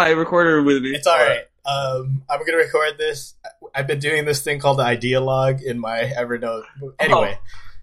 [0.00, 0.90] my recorder with me.
[0.90, 1.42] It's all right.
[1.64, 3.34] Um, I'm gonna record this.
[3.74, 6.62] I've been doing this thing called the idea log in my Evernote.
[6.98, 7.38] Anyway,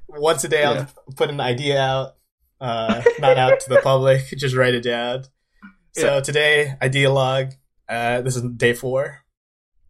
[0.08, 0.74] once a day Oh.
[0.74, 0.85] Yeah.
[1.08, 2.16] I'll put an idea out,
[2.59, 4.25] uh, not out to the public.
[4.38, 5.25] Just write it down.
[5.93, 6.22] So Yeah.
[6.22, 7.51] today, idea log.
[7.88, 9.24] Uh, this is day four.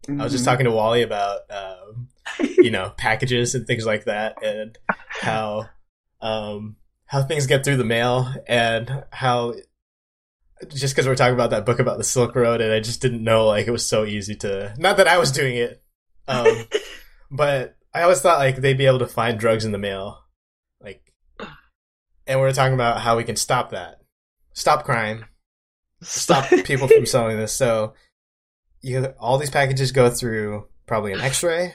[0.08, 0.50] I was just Mm-hmm.
[0.52, 2.08] talking to Wally about, um,
[2.40, 5.68] you know, packages and things like that, and how,
[6.22, 6.76] um,
[7.06, 9.54] how things get through the mail, and how
[10.68, 13.22] just because we're talking about that book about the Silk Road, and I just didn't
[13.22, 14.74] know like it was so easy to.
[14.78, 15.82] Not that I was doing it,
[16.26, 16.46] um,
[17.30, 20.24] but I always thought like they'd be able to find drugs in the mail,
[20.80, 21.12] like,
[22.26, 24.00] and we are talking about how we can stop that,
[24.52, 25.24] stop crime,
[26.02, 27.52] stop people from selling this.
[27.52, 27.94] So
[28.80, 31.74] you all these packages go through probably an X-ray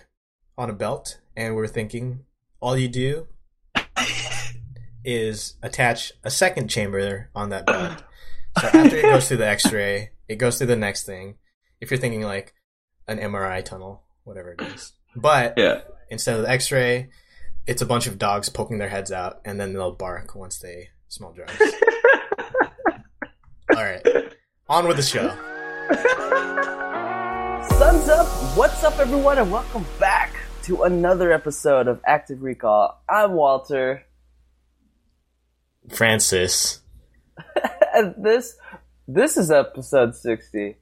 [0.58, 2.26] on a belt, and we're thinking
[2.60, 3.28] all you do
[5.06, 8.04] is attach a second chamber on that belt.
[8.60, 11.36] So after it goes through the X-ray, it goes through the next thing.
[11.82, 12.54] If you're thinking like
[13.08, 15.82] an MRI tunnel, whatever it is, but Yeah.
[16.10, 17.10] instead of the X-ray,
[17.66, 20.90] it's a bunch of dogs poking their heads out, and then they'll bark once they
[21.08, 21.54] smell drugs.
[23.76, 24.06] all right,
[24.70, 25.30] on with the show.
[27.78, 28.28] Sun's up!
[28.58, 30.34] What's up, everyone, and welcome back
[30.64, 33.02] to another episode of Active Recall.
[33.10, 34.04] I'm Walter,
[35.90, 36.82] Francis.
[38.18, 38.56] this
[39.08, 40.78] this is episode 60.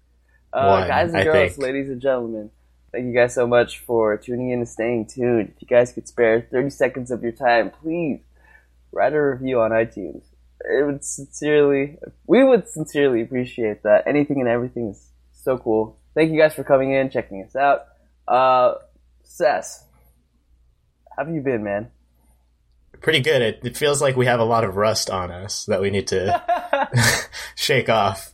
[0.54, 2.52] Uh, guys and girls, ladies and gentlemen,
[2.92, 5.54] thank you guys so much for tuning in and staying tuned.
[5.56, 8.20] If you guys could spare 30 seconds of your time, please
[8.92, 10.24] write a review on iTunes.
[10.60, 14.04] It would sincerely, we would sincerely appreciate that.
[14.08, 15.98] Anything and everything is so cool.
[16.14, 17.86] Thank you guys for coming in, checking us out.
[18.28, 18.76] Uh,
[19.24, 19.86] Seth,
[21.18, 21.90] how have you been, man?
[23.00, 23.42] Pretty good.
[23.42, 26.08] It, it feels like we have a lot of rust on us that we need
[26.08, 26.90] to
[27.56, 28.34] shake off.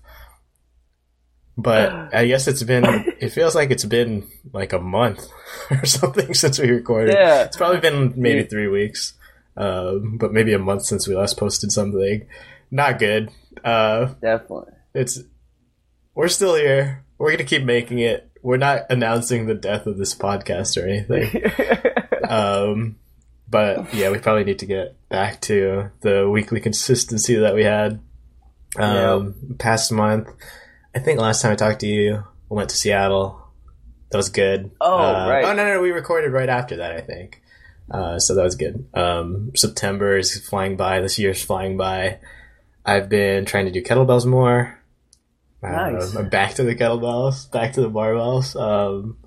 [1.59, 2.85] But I guess it's been,
[3.19, 5.27] it feels like it's been like a month
[5.71, 7.15] or something since we recorded.
[7.15, 7.43] Yeah.
[7.45, 9.13] It's probably been maybe three weeks,
[9.55, 12.27] um, but maybe a month since we last posted something.
[12.69, 13.31] Not good.
[13.63, 14.73] Uh, Definitely.
[14.93, 15.19] it's,
[16.13, 17.03] we're still here.
[17.17, 18.29] We're going to keep making it.
[18.43, 21.43] We're not announcing the death of this podcast or anything.
[22.29, 22.97] um,
[23.49, 27.99] but yeah, we probably need to get back to the weekly consistency that we had
[28.77, 30.27] um, past month.
[30.95, 33.41] I think last time I talked to you, we went to Seattle.
[34.11, 34.71] That was good.
[34.81, 35.45] Oh, Uh, right.
[35.45, 36.91] Oh no, no, we recorded right after that.
[36.93, 37.41] I think.
[37.89, 38.85] Uh, so that was good.
[38.93, 40.99] Um, September is flying by.
[41.01, 42.19] This year's flying by.
[42.85, 44.77] I've been trying to do kettlebells more.
[45.61, 46.15] Nice.
[46.15, 48.55] Um, I'm back to the kettlebells, back to the barbells.
[48.59, 49.17] Um,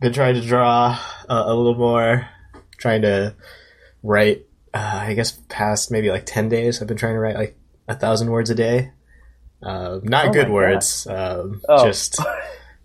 [0.00, 2.26] been trying to draw uh, a little more,
[2.80, 3.36] trying to
[4.02, 4.46] write.
[4.74, 7.94] Uh, I guess past maybe like ten days, I've been trying to write like a
[7.94, 8.90] thousand words a day.
[9.62, 11.84] Uh, not Oh good words, um, Oh.
[11.86, 12.18] just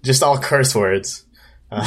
[0.03, 1.25] just all curse words.
[1.72, 1.81] Uh,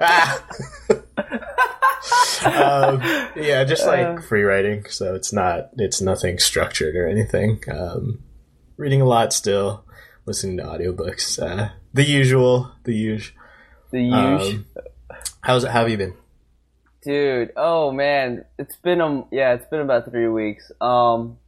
[0.00, 0.44] ah.
[2.44, 3.00] um,
[3.36, 4.20] yeah, just like Uh.
[4.22, 4.84] free writing.
[4.88, 7.62] So it's not it's nothing structured or anything.
[7.68, 8.20] Um,
[8.76, 9.84] reading a lot still,
[10.26, 11.40] listening to audiobooks.
[11.42, 13.36] Uh, the usual, the usual.
[13.90, 14.66] the huge Um,
[15.40, 15.70] how's it?
[15.70, 16.14] How have you been?
[17.06, 17.52] Dude.
[17.56, 20.70] Oh man, it's been um yeah, it's been about three weeks.
[20.80, 21.38] Um,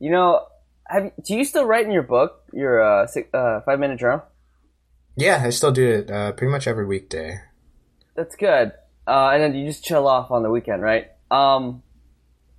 [0.00, 0.46] you know,
[0.86, 4.22] have do you still write in your book your uh, six, uh five minute journal?
[5.16, 7.40] Yeah, I still do it uh, pretty much every weekday.
[8.16, 8.72] That's good.
[9.06, 11.10] Uh, and then you just chill off on the weekend, right?
[11.30, 11.82] Um,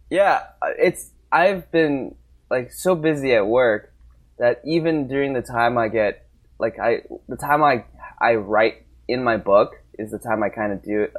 [0.09, 0.43] yeah,
[0.77, 2.15] it's I've been
[2.49, 3.93] like so busy at work
[4.39, 6.25] that even during the time I get
[6.57, 7.83] like I the time I
[8.19, 11.15] I write in my book is the time I kind of do it.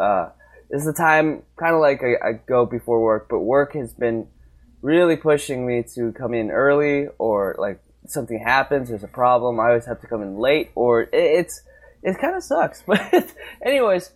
[0.72, 3.92] Uh, is the time kind of like I, I go before work, but work has
[3.92, 4.26] been
[4.80, 9.68] really pushing me to come in early or like something happens, there's a problem, I
[9.68, 11.62] always have to come in late or it, it's
[12.02, 12.82] it kind of sucks.
[12.86, 13.34] But
[13.64, 14.12] anyways,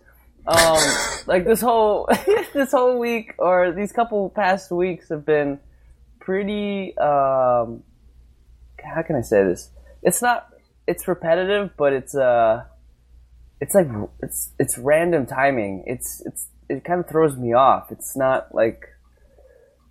[0.47, 0.79] um,
[1.25, 2.09] like this whole
[2.53, 5.59] this whole week or these couple past weeks have been
[6.19, 6.97] pretty.
[6.97, 7.83] Um,
[8.83, 9.71] how can I say this?
[10.01, 10.49] It's not.
[10.87, 12.63] It's repetitive, but it's uh,
[13.59, 13.87] it's like
[14.21, 15.83] it's it's random timing.
[15.87, 17.91] It's it's it kind of throws me off.
[17.91, 18.85] It's not like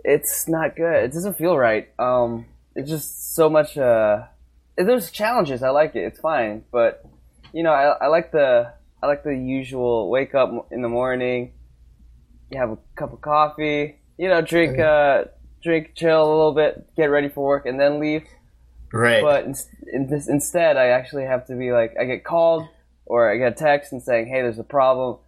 [0.05, 1.05] it's not good.
[1.05, 1.89] It doesn't feel right.
[1.99, 3.77] Um, it's just so much.
[3.77, 4.25] Uh,
[4.77, 5.63] there's challenges.
[5.63, 6.05] I like it.
[6.05, 7.05] It's fine, but
[7.53, 8.73] you know, I, I like the
[9.03, 11.53] I like the usual wake up in the morning,
[12.51, 15.25] you have a cup of coffee, you know, drink uh
[15.63, 18.25] drink, chill a little bit, get ready for work, and then leave.
[18.93, 19.23] Right.
[19.23, 19.55] But in,
[19.93, 22.69] in this, instead, I actually have to be like, I get called
[23.07, 25.19] or I get a text and saying, "Hey, there's a problem.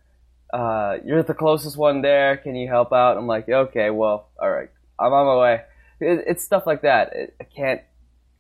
[0.53, 2.37] Uh, you're the closest one there.
[2.37, 5.63] Can you help out?" I'm like, "Okay, well, all right, I'm on my way."
[6.01, 7.13] It, it's stuff like that.
[7.15, 7.81] It, I can't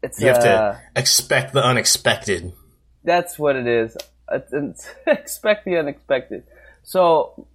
[0.02, 2.52] it's You have uh, to expect the unexpected.
[3.04, 3.96] That's what it is.
[4.32, 6.44] It's- it's- expect the unexpected.
[6.82, 7.46] So,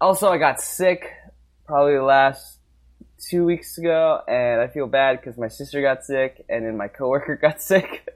[0.00, 1.10] also, I got sick
[1.66, 2.58] probably the last
[3.30, 6.88] two weeks ago, and I feel bad because my sister got sick, and then my
[6.88, 8.08] coworker got sick.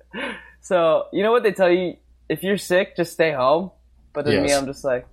[0.60, 1.96] so, you know what they tell you?
[2.30, 3.72] If you're sick, just stay home.
[4.12, 5.06] But then me, I'm just like,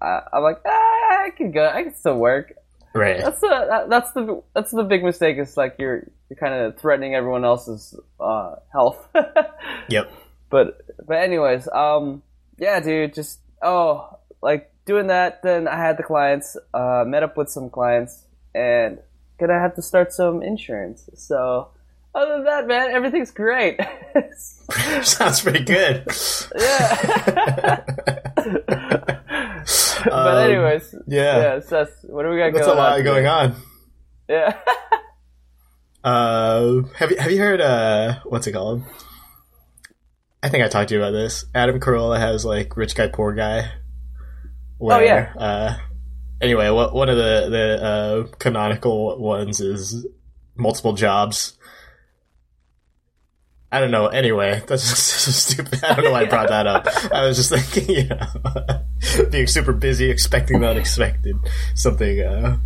[0.00, 2.52] I, I'm like, ah, I can go, I can still work.
[2.94, 3.20] Right.
[3.20, 5.38] That's the that's the that's the big mistake.
[5.38, 9.08] Is like you're you're kind of threatening everyone else's uh, health.
[9.88, 10.12] Yep.
[10.50, 12.22] But but anyways, um,
[12.58, 15.42] yeah, dude, just oh, like doing that.
[15.42, 18.24] Then I had the clients, uh, met up with some clients,
[18.54, 18.98] and
[19.38, 21.08] gonna have to start some insurance.
[21.14, 21.68] So
[22.16, 23.78] other than that, man, everything's great.
[25.02, 26.04] Sounds pretty good.
[26.58, 27.84] yeah.
[28.36, 31.38] but Um, anyways, Yeah.
[31.38, 33.04] yeah, Seth, what do we got That's going a lot on?
[33.04, 33.56] going on.
[34.28, 34.56] Yeah.
[36.04, 38.80] Uh, have you have you heard uh what's it called?
[40.40, 41.46] I think I talked to you about this.
[41.52, 43.68] Adam Carolla has like rich guy poor guy.
[44.80, 45.32] Oh, yeah.
[45.36, 45.76] Uh,
[46.40, 50.06] anyway, what one of the the uh, canonical ones is
[50.54, 51.58] multiple jobs.
[53.70, 54.06] I don't know.
[54.06, 55.84] Anyway, that's just so stupid.
[55.84, 56.86] I don't know why I brought that up.
[57.12, 61.36] I was just thinking, you know, being super busy, expecting the unexpected.
[61.74, 62.20] Something.
[62.20, 62.58] Uh,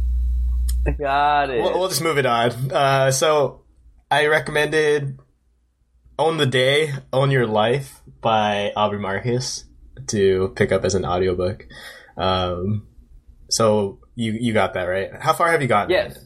[0.98, 1.62] Got it.
[1.62, 2.72] We'll, we'll just move it on.
[2.72, 3.62] Uh, so
[4.10, 5.18] I recommended
[6.18, 9.64] "Own the Day, Own Your Life" by Aubrey Marcus
[10.08, 11.66] to pick up as an audiobook.
[12.16, 12.86] Um,
[13.48, 15.10] so you you got that right.
[15.18, 15.90] How far have you gotten?
[15.90, 16.18] Yes.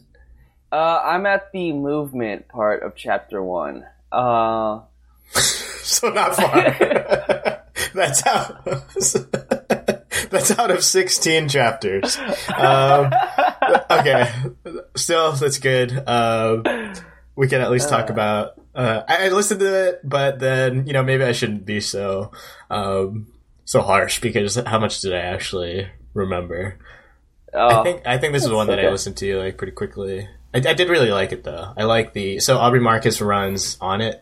[0.71, 3.85] Uh, I'm at the movement part of chapter one.
[4.15, 4.83] Uh,
[5.83, 7.63] so not far.
[7.95, 8.65] that's out.
[10.31, 12.17] that's out of sixteen chapters.
[12.57, 13.13] Um,
[13.91, 14.31] okay,
[14.97, 15.93] still that's good.
[16.09, 16.65] Um,
[17.37, 18.13] we can at least talk Uh.
[18.13, 18.61] about.
[18.75, 22.33] Uh, I, I listened to it, but then you know maybe I shouldn't be so
[22.71, 23.29] um,
[23.65, 26.79] so harsh because how much did I actually remember?
[27.53, 30.29] oh, I think I think this is one that I listened to like pretty quickly.
[30.55, 31.73] I, I did really like it though.
[31.77, 34.21] I like the so Aubrey Marcus runs Onnit.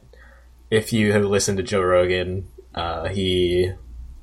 [0.70, 3.72] If you have listened to Joe Rogan, uh, he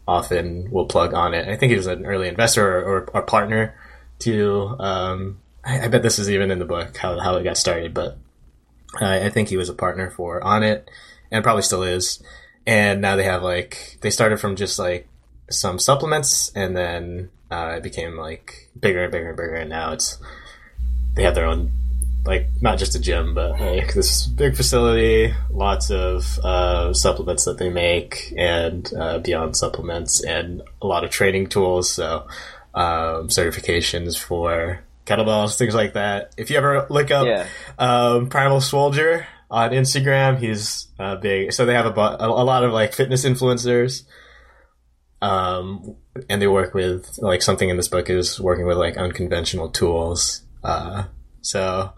[0.07, 1.47] often will plug Onnit.
[1.47, 3.75] I think he was an early investor or, or, or partner
[4.19, 4.75] to.
[4.79, 7.94] Um, I, I bet this is even in the book how how it got started,
[7.94, 8.17] but
[9.00, 10.88] I, I think he was a partner for Onnit,
[11.29, 12.21] and probably still is.
[12.65, 15.07] And now they have like they started from just like
[15.51, 19.91] some supplements, and then uh, it became like bigger and bigger and bigger, and now
[19.94, 20.17] it's
[21.15, 21.71] they have their own
[22.30, 27.58] like not just a gym, but like this big facility, lots of uh, supplements that
[27.58, 31.92] they make, and uh, beyond supplements, and a lot of training tools.
[31.92, 32.28] So
[32.76, 36.34] um, certifications for kettlebells, things like that.
[36.38, 37.48] If you ever look up yeah.
[37.80, 40.38] um, Primal Soldier on Instagram.
[40.38, 41.52] He's uh, big.
[41.54, 44.04] So they have a, bu- a, a lot of like fitness influencers.
[45.22, 45.98] Um,
[46.30, 50.44] and they work with like something in this book is working with like unconventional tools.
[50.64, 51.06] Uh,
[51.42, 51.94] so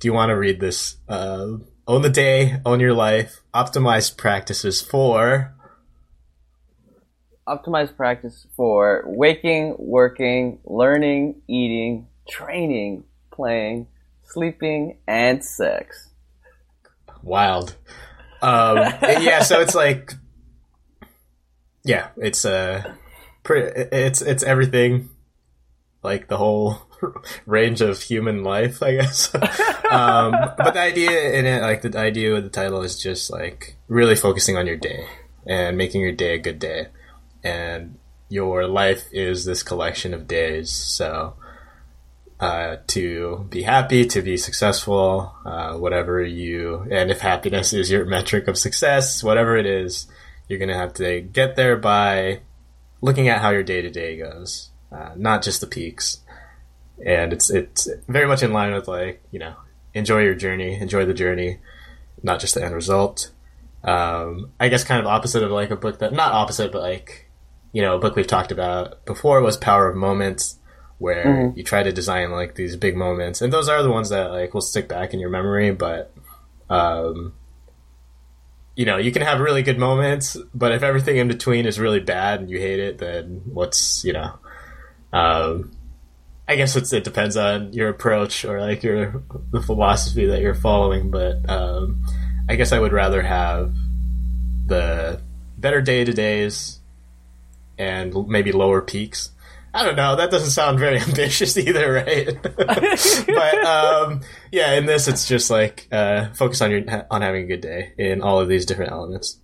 [0.00, 0.96] do you want to read this?
[1.08, 5.54] Uh, own the day, own your life, optimized practices for.
[7.48, 13.86] Optimized practice for waking, working, learning, eating, training, playing,
[14.24, 16.10] sleeping, and sex.
[17.22, 17.76] wild.
[18.42, 20.12] Um, yeah, so it's like,
[21.84, 22.94] yeah, it's uh,
[23.44, 25.08] pretty, it's it's everything,
[26.02, 26.85] like the whole
[27.46, 29.34] range of human life, I guess.
[29.90, 33.76] um, but the idea in it, like the idea of the title, is just like
[33.88, 35.06] really focusing on your day
[35.46, 36.88] and making your day a good day,
[37.42, 37.98] and
[38.28, 40.70] your life is this collection of days.
[40.70, 41.34] So
[42.38, 48.04] uh, to be happy, to be successful, uh, whatever you, and if happiness is your
[48.16, 50.06] metric of success, whatever it is,
[50.48, 52.40] you're going to have to get there by
[53.00, 56.18] looking at how your day to day goes, uh, not just the peaks.
[57.04, 59.54] And it's, it's very much in line with like, you know,
[59.94, 61.58] enjoy your journey, enjoy the journey,
[62.22, 63.30] not just the end result.
[63.84, 67.30] Um, I guess kind of opposite of like a book that, not opposite, but like,
[67.72, 70.58] you know, a book we've talked about before was Power of Moments
[70.98, 71.56] where Mhm.
[71.58, 74.54] you try to design like these big moments and those are the ones that like
[74.54, 76.10] will stick back in your memory but
[76.70, 77.34] um
[78.76, 82.00] you know you can have really good moments but if everything in between is really
[82.00, 84.32] bad and you hate it then what's you know
[85.12, 85.70] um
[86.48, 91.10] i guess it depends on your approach or like your the philosophy that you're following
[91.10, 92.04] but um
[92.48, 93.74] i guess i would rather have
[94.66, 95.20] the
[95.58, 96.80] better day to days
[97.78, 99.30] and maybe lower peaks
[99.76, 100.16] I don't know.
[100.16, 102.42] That doesn't sound very ambitious either, right?
[103.26, 107.46] but um, yeah, in this, it's just like uh, focus on your on having a
[107.46, 109.38] good day in all of these different elements.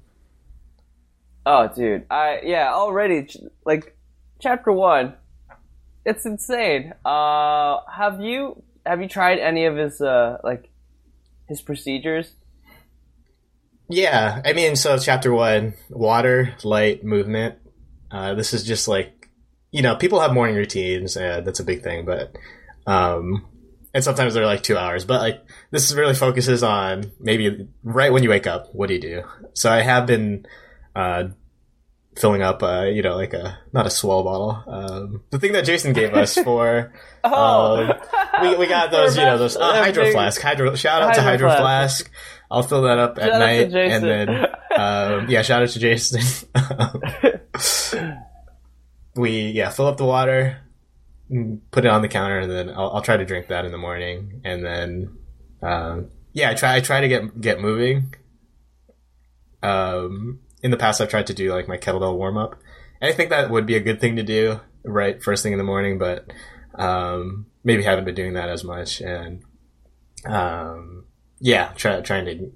[1.45, 3.29] Oh, dude, I yeah already
[3.67, 3.95] like
[4.41, 5.13] chapter one.
[6.05, 6.95] It's insane.
[7.05, 10.71] Uh, have you have you tried any of his uh like
[11.49, 12.33] his procedures?
[13.89, 17.57] Yeah, I mean, so chapter one, water, light, movement.
[18.11, 19.29] Uh, this is just like,
[19.71, 22.35] you know, people have morning routines, and that's a big thing, but,
[22.87, 23.47] um,
[23.93, 28.23] and sometimes they're like two hours, but like, this really focuses on maybe right when
[28.23, 29.23] you wake up, what do you do?
[29.53, 30.47] So I have been,
[30.97, 31.25] uh,
[32.17, 35.65] filling up, uh, you know, like a, not a swell bottle, um, the thing that
[35.65, 36.93] Jason gave us for,
[37.25, 37.93] Oh, um,
[38.43, 41.49] we, we got those, you know, those, uh, hydro flask, hydro, shout out to Hydro
[41.49, 42.07] hydro Flask.
[42.07, 42.11] flask.
[42.51, 44.29] I'll fill that up at Shout out to night, and then
[44.79, 46.21] um, yeah, shout out to Jason.
[49.17, 50.59] we yeah, fill up the water,
[51.31, 53.73] mm, put it on the counter, and then I'll, I'll try to drink that in
[53.73, 55.17] the morning, and then
[55.63, 58.15] um, yeah, I try I try to get get moving.
[59.63, 62.57] Um, in the past, I've tried to do like my kettlebell warm up,
[63.01, 65.59] and I think that would be a good thing to do right first thing in
[65.59, 66.33] the morning, but
[66.75, 69.43] um, maybe haven't been doing that as much, and
[70.25, 71.05] um,
[71.41, 72.53] yeah, try, trying to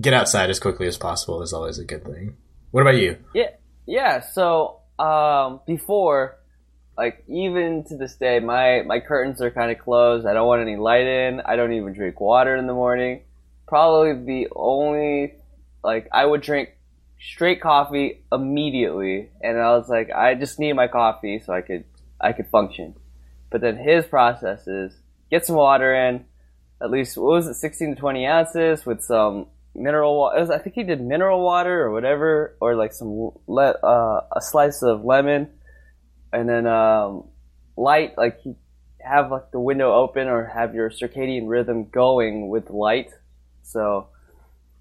[0.00, 2.36] get outside as quickly as possible is always a good thing.
[2.70, 3.18] What about you?
[3.34, 3.50] Yeah,
[3.86, 4.20] yeah.
[4.20, 6.38] So um, before,
[6.96, 10.26] like even to this day, my my curtains are kind of closed.
[10.26, 11.40] I don't want any light in.
[11.40, 13.22] I don't even drink water in the morning.
[13.66, 15.34] Probably the only
[15.82, 16.70] like I would drink
[17.20, 21.84] straight coffee immediately, and I was like, I just need my coffee so I could
[22.20, 22.94] I could function.
[23.50, 24.94] But then his process is
[25.30, 26.24] get some water in,
[26.82, 30.52] at least what was it, sixteen to twenty ounces with some mineral water.
[30.52, 34.82] I think he did mineral water or whatever, or like some le- uh, a slice
[34.82, 35.50] of lemon,
[36.32, 37.24] and then um,
[37.76, 38.16] light.
[38.16, 38.40] Like
[39.00, 43.10] have like the window open or have your circadian rhythm going with light.
[43.62, 44.08] So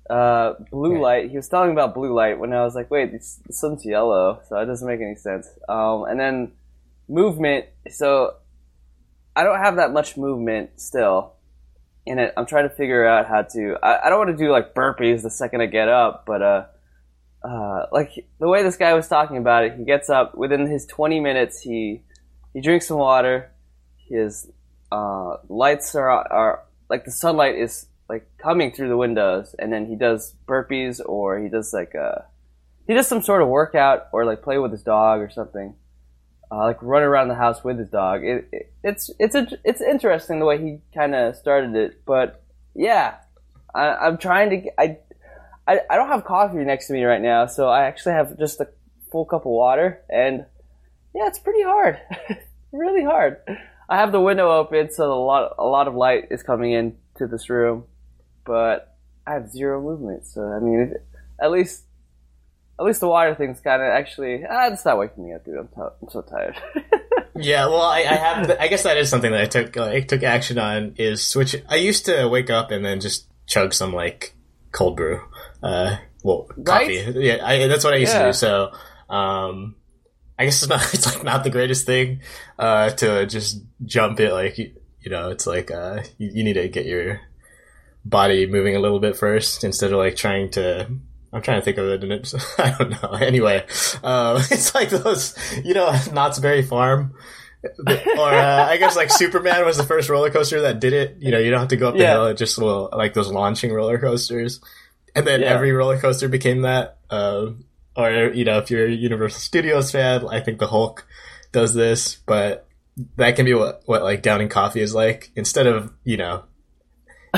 [0.10, 1.02] uh, blue Right.
[1.02, 1.30] light.
[1.32, 3.20] He was talking about blue light when I was like, wait, the
[3.54, 5.48] sun's yellow, so that doesn't make any sense.
[5.68, 6.54] Um, and then
[7.10, 7.66] movement.
[7.90, 8.36] So
[9.36, 11.34] I don't have that much movement still
[12.06, 12.34] in it.
[12.38, 13.76] I'm trying to figure out how to.
[13.84, 16.66] I, I don't want to do like burpees the second I get up, but uh,
[17.44, 20.86] uh, like the way this guy was talking about it, he gets up within his
[20.86, 21.60] 20 minutes.
[21.62, 22.04] He
[22.54, 23.52] he drinks some water.
[24.10, 24.50] His
[24.92, 29.86] uh, lights are are like the sunlight is like coming through the windows, and then
[29.88, 32.26] he does burpees or he does like a
[32.88, 35.76] he does some sort of workout or like play with his dog or something
[36.52, 38.24] uh, like run around the house with his dog.
[38.24, 42.44] It, it, it's it's a, it's interesting the way he kind of started it, but
[42.74, 43.16] yeah,
[43.74, 44.82] I, I'm trying to.
[44.82, 44.98] I,
[45.68, 48.62] I I don't have coffee next to me right now, so I actually have just
[48.62, 48.70] a
[49.12, 50.46] full cup of water, and
[51.14, 52.00] yeah, it's pretty hard,
[52.72, 53.38] really hard.
[53.90, 57.28] I have the window open, so a lot a lot of light is coming into
[57.30, 57.86] this room,
[58.48, 60.26] but I have zero movement.
[60.26, 61.06] So I mean, it,
[61.40, 61.84] at least
[62.80, 64.44] at least the water thing's kind of actually.
[64.50, 65.58] Ah, it's not waking me up, dude.
[65.58, 66.56] I'm, t- I'm so tired.
[67.40, 68.52] Yeah, well, I, I have.
[68.60, 70.96] I guess that is something that I took like took action on.
[70.98, 71.56] Is switch.
[71.68, 74.34] I used to wake up and then just chug some like
[74.72, 75.22] cold brew.
[75.62, 77.06] Uh, well, coffee.
[77.06, 77.16] Right?
[77.16, 78.34] Yeah, I, that's what I used to do.
[78.34, 78.72] So,
[79.10, 79.76] um,
[80.38, 80.94] I guess it's not.
[80.94, 82.22] It's like not the greatest thing
[82.58, 84.34] uh, to just jump it.
[84.34, 87.22] Like you, you know, it's like uh, you, you need to get your
[88.10, 90.88] body moving a little bit first instead of like trying to.
[91.34, 93.10] I'm trying to think of it, I don't know.
[93.20, 93.66] Anyway,
[94.04, 97.14] um, it's like those, you know, Knott's Berry Farm
[97.64, 101.18] or uh, I guess like Superman was the first roller coaster that did it.
[101.20, 102.14] You know, you don't have to go up the Yeah.
[102.14, 104.62] hill; it just will like those launching roller coasters.
[105.16, 105.48] And then Yeah.
[105.48, 106.98] every roller coaster became that.
[107.10, 111.06] Um, or you know, if you're a Universal Studios fan, I think the Hulk
[111.52, 112.68] does this, but
[113.18, 115.32] that can be what what like downing coffee is like.
[115.36, 116.44] Instead of you know,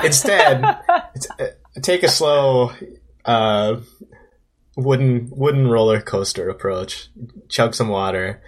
[0.03, 1.48] instead uh,
[1.81, 2.72] take a slow
[3.25, 3.79] uh,
[4.75, 7.10] wooden wooden roller coaster approach.
[7.50, 8.41] Chug some water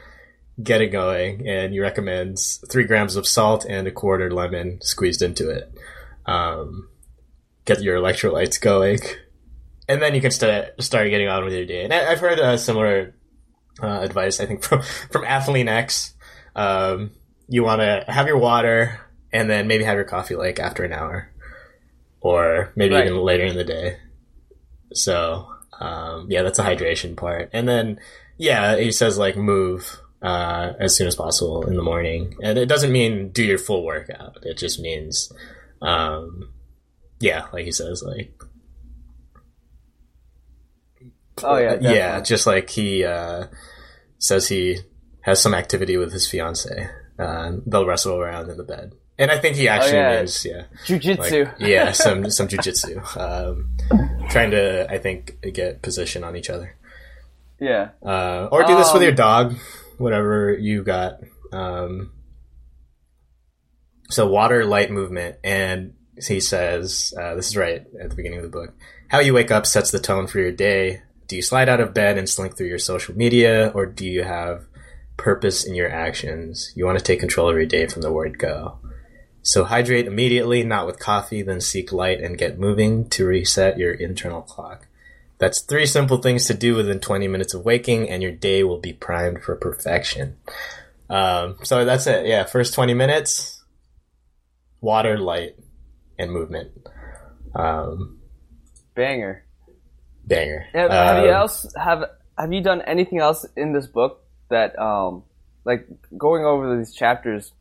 [0.61, 2.37] get it going, and you recommend
[2.69, 5.73] three grams of salt and a quarter lemon squeezed into it.
[6.25, 6.89] Um,
[7.65, 8.99] get your electrolytes going,
[9.87, 11.83] and then you can start start getting on with your day.
[11.83, 13.15] And I, I've heard uh, similar
[13.81, 14.39] uh, advice.
[14.39, 14.81] I think from
[15.11, 16.13] from Athlean X.
[16.55, 17.11] Um,
[17.47, 18.99] you want to have your water,
[19.31, 21.30] and then maybe have your coffee like after an hour,
[22.21, 23.05] or maybe Right.
[23.05, 23.97] even later in the day.
[24.93, 25.47] So
[25.79, 27.99] um, yeah, that's the hydration part, and then
[28.37, 32.67] yeah, he says like move uh, as soon as possible in the morning, and it
[32.67, 34.37] doesn't mean do your full workout.
[34.43, 35.31] It just means,
[35.81, 36.51] um,
[37.19, 38.31] yeah, like he says, like
[41.43, 43.45] oh yeah, yeah, just like he uh,
[44.19, 44.79] says he
[45.21, 46.89] has some activity with his fiance.
[47.17, 50.17] Uh, they'll wrestle around in the bed, and I think he actually Oh, yeah.
[50.17, 51.45] means yeah, Jujitsu.
[51.45, 52.97] like, yeah, some some jujitsu.
[53.17, 53.69] Um,
[54.29, 56.75] trying to, I think, get position on each other,
[57.59, 57.89] yeah.
[58.05, 59.55] uh, or do this with Um, your dog,
[59.97, 61.19] whatever you got.
[61.53, 62.11] Um,
[64.09, 65.93] so water, light, movement, and
[66.27, 68.73] he says, uh, this is right at the beginning of the book.
[69.07, 71.01] How you wake up sets the tone for your day.
[71.27, 74.23] Do you slide out of bed and slink through your social media, or do you
[74.23, 74.65] have
[75.17, 76.73] purpose in your actions?
[76.75, 78.79] You want to take control of your day from the word go.
[79.43, 83.91] So hydrate immediately, not with coffee, then seek light and get moving to reset your
[83.93, 84.87] internal clock.
[85.39, 88.77] That's three simple things to do within 20 minutes of waking, and your day will
[88.77, 90.37] be primed for perfection.
[91.09, 92.27] Um, so that's it.
[92.27, 93.63] Yeah, first 20 minutes,
[94.79, 95.55] water, light,
[96.19, 96.71] and movement.
[97.55, 98.19] Um,
[98.93, 99.43] Banger.
[100.25, 100.67] banger.
[100.73, 102.03] Have, have you Um, else have
[102.37, 105.23] have you done anything else in this book that um
[105.65, 107.51] like going over these chapters?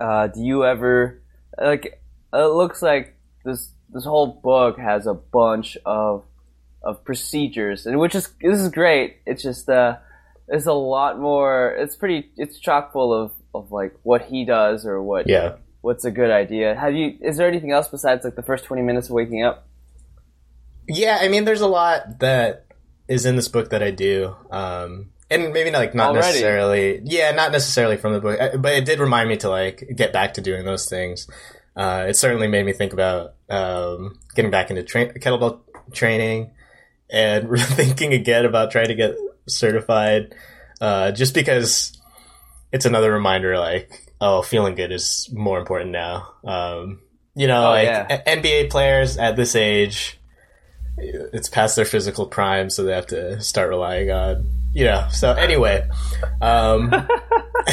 [0.00, 1.20] Uh, do you ever
[1.60, 2.00] like?
[2.32, 6.24] It looks like this this whole book has a bunch of
[6.82, 9.16] of procedures, and which is this is great.
[9.26, 9.96] It's just uh,
[10.46, 11.72] it's a lot more.
[11.72, 12.30] It's pretty.
[12.36, 15.56] It's chock full of of like what he does or what Yeah.
[15.80, 16.74] what's a good idea.
[16.74, 17.16] Have you?
[17.20, 19.66] Is there anything else besides like the first twenty minutes of waking up?
[20.86, 22.66] Yeah, I mean, there's a lot that
[23.08, 26.26] is in this book that I do, um, and maybe not like not Already?
[26.28, 27.00] necessarily.
[27.04, 30.12] Yeah, not necessarily from the book, uh, but it did remind me to like get
[30.12, 31.28] back to doing those things.
[31.76, 35.60] Uh, it certainly made me think about um, getting back into tra- kettlebell
[35.92, 36.50] training
[37.10, 39.14] and thinking again about trying to get
[39.46, 40.34] certified,
[40.80, 41.96] uh, just because
[42.72, 46.28] it's another reminder, like, oh, feeling good is more important now.
[46.44, 47.00] Um,
[47.34, 48.22] you know, Oh, like yeah.
[48.36, 50.18] NBA players at this age,
[50.98, 55.06] it's past their physical prime, so they have to start relying on, you know.
[55.10, 55.88] So anyway,
[56.40, 56.94] um,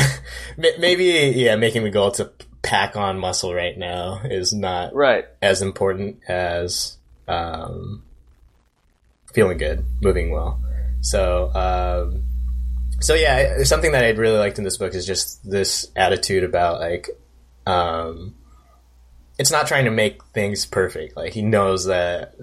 [0.58, 2.32] maybe yeah, making the goal to
[2.62, 5.26] pack on muscle right now is not Right.
[5.42, 6.98] as important as
[7.28, 8.04] um,
[9.34, 10.60] feeling good, moving well.
[11.02, 12.24] So, um,
[13.02, 16.79] so yeah, something that I'd really liked in this book is just this attitude about
[16.79, 17.10] like,
[17.68, 18.34] um,
[19.38, 21.16] it's not trying to make things perfect.
[21.16, 22.34] Like he knows that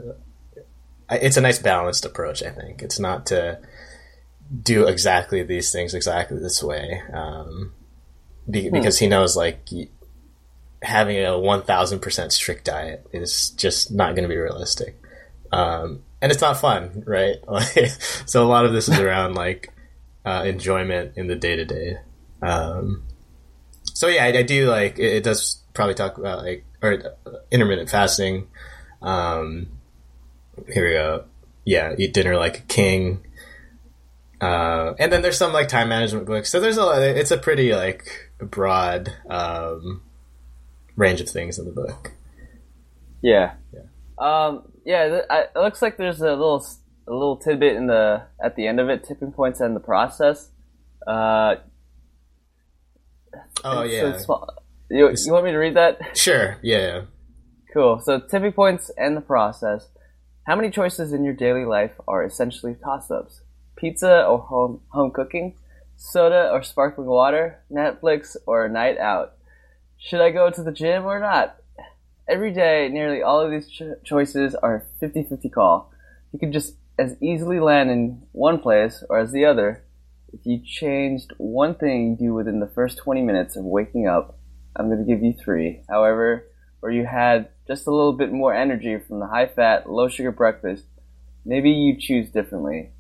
[1.11, 2.43] it's a nice balanced approach.
[2.45, 3.59] I think it's not to
[4.61, 7.73] do exactly these things exactly this way, um,
[8.51, 9.69] be, because he knows like
[10.83, 15.01] having a one thousand percent strict diet is just not going to be realistic,
[15.53, 17.37] um, and it's not fun, right?
[17.49, 17.91] Like,
[18.27, 19.73] so a lot of this is around like
[20.25, 21.97] uh, enjoyment in the day to day.
[23.95, 25.25] So yeah, I, I do like it, it.
[25.25, 28.49] Does probably talk about like or uh, intermittent fasting.
[29.01, 29.69] Um,
[30.73, 31.25] here we go.
[31.65, 33.25] Yeah, eat dinner like a king.
[34.43, 36.51] Uh, and then there's some like time management books.
[36.51, 40.03] So there's a it's a pretty like broad um,
[40.97, 42.13] range of things in the book.
[43.23, 43.53] Yeah.
[44.19, 45.09] Um, yeah.
[45.09, 46.67] Th- I, it looks like there's a little
[47.07, 50.49] a little tidbit in the at the end of it, tipping points and the process.
[51.07, 51.57] Uh,
[53.65, 54.49] Oh yeah, small-
[54.91, 56.17] you, you want me to read that?
[56.17, 56.59] sure.
[56.63, 57.03] Yeah,
[57.73, 58.01] Cool.
[58.01, 59.89] So tipping points and the process.
[60.47, 63.42] How many choices in your daily life are essentially toss-ups?
[63.77, 65.57] Pizza or home home cooking?
[65.97, 67.63] Soda or sparkling water?
[67.71, 69.35] Netflix or a night out?
[69.99, 71.57] Should I go to the gym or not?
[72.29, 75.93] Every day, nearly all of these cho- choices are 50-50 call.
[76.33, 79.85] You could just as easily land in one place or as the other.
[80.33, 84.39] If you changed one thing you do within the first 20 minutes of waking up,
[84.75, 85.83] I'm going to give you three.
[85.89, 86.47] However,
[86.81, 90.33] or you had just a little bit more energy from the high fat, low sugar
[90.33, 90.85] breakfast,
[91.45, 92.91] maybe you choose differently.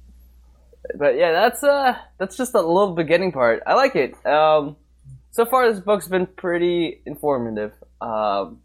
[0.98, 3.62] But yeah, that's uh that's just a little beginning part.
[3.66, 4.14] I like it.
[4.26, 4.76] Um
[5.30, 7.72] so far this book's been pretty informative.
[8.00, 8.60] Um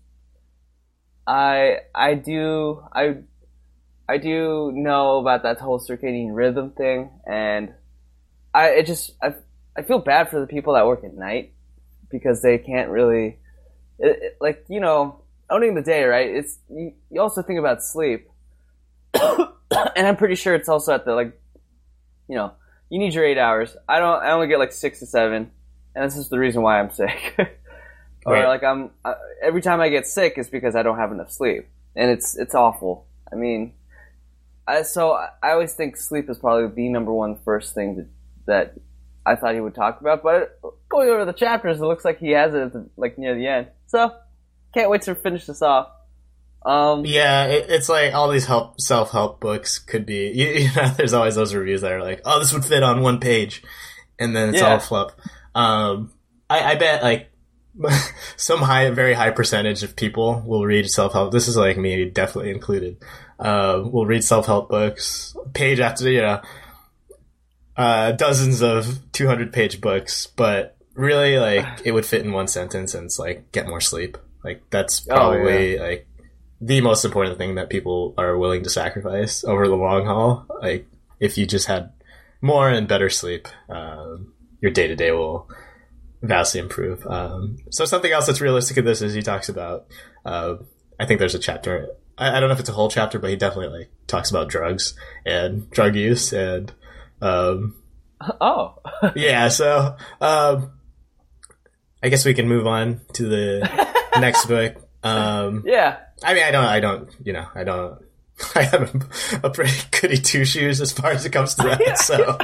[1.26, 3.18] I I do I
[4.10, 7.74] I do know about that whole circadian rhythm thing and
[8.54, 9.36] I it just I
[9.78, 11.54] I feel bad for the people that work at night
[12.10, 13.38] because they can't really
[14.00, 17.84] it, it- like you know owning the day right it's you, you also think about
[17.84, 18.30] sleep
[19.14, 21.40] and i'm pretty sure it's also at the like
[22.28, 22.54] you know
[22.90, 25.52] you need your eight hours i don't i only get like six to seven
[25.96, 28.48] and this is the reason why i'm sick or Right.
[28.48, 31.68] like i'm uh, every time i get sick it's because i don't have enough sleep
[31.96, 33.74] and it's it's awful i mean
[34.68, 38.08] I, so I I always think sleep is probably the number one first thing that,
[38.48, 38.74] that
[39.26, 40.60] I thought he would talk about, but
[40.90, 43.48] going over the chapters, it looks like he has it at the, like near the
[43.48, 43.68] end.
[43.86, 44.14] So
[44.74, 45.88] can't wait to finish this off.
[46.66, 47.46] Um, yeah.
[47.46, 50.28] It, it's like all these help self help books could be.
[50.36, 53.02] You, you know, there's always those reviews that are like, "Oh, this would fit on
[53.02, 53.64] one page,"
[54.20, 54.74] and then it's Yeah.
[54.74, 55.14] all fluff.
[55.56, 56.12] Um,
[56.50, 57.30] I, I bet like
[58.38, 61.32] some high, very high percentage of people will read self help.
[61.32, 62.98] This is like me, definitely included.
[63.40, 66.42] Uh, will read self help books, page after you know,
[67.76, 72.48] uh, dozens of two hundred page books, but really like it would fit in one
[72.48, 74.18] sentence, and it's like get more sleep.
[74.44, 76.08] Like that's Oh, probably like
[76.60, 80.46] the most important thing that people are willing to sacrifice over the long haul.
[80.62, 80.88] Like
[81.20, 81.92] if you just had
[82.42, 85.50] more and better sleep, um, your day to day will
[86.22, 87.06] vastly improve.
[87.06, 89.88] Um, so something else that's realistic in this is he talks about.
[90.26, 90.56] Uh,
[91.00, 91.90] I think there's a chapter.
[92.18, 94.50] I, I don't know if it's a whole chapter, but he definitely like talks about
[94.50, 96.74] drugs and drug use and
[97.22, 97.76] um,
[98.42, 98.76] Oh,
[99.16, 99.48] yeah.
[99.50, 100.72] So um,
[102.02, 104.76] I guess we can move on to the next book.
[105.04, 106.00] Um, yeah.
[106.24, 108.00] I mean, I don't, I don't, you know, I don't.
[108.56, 108.96] I have
[109.44, 111.98] a, a pretty goody two shoes as far as it comes to that.
[111.98, 112.38] So,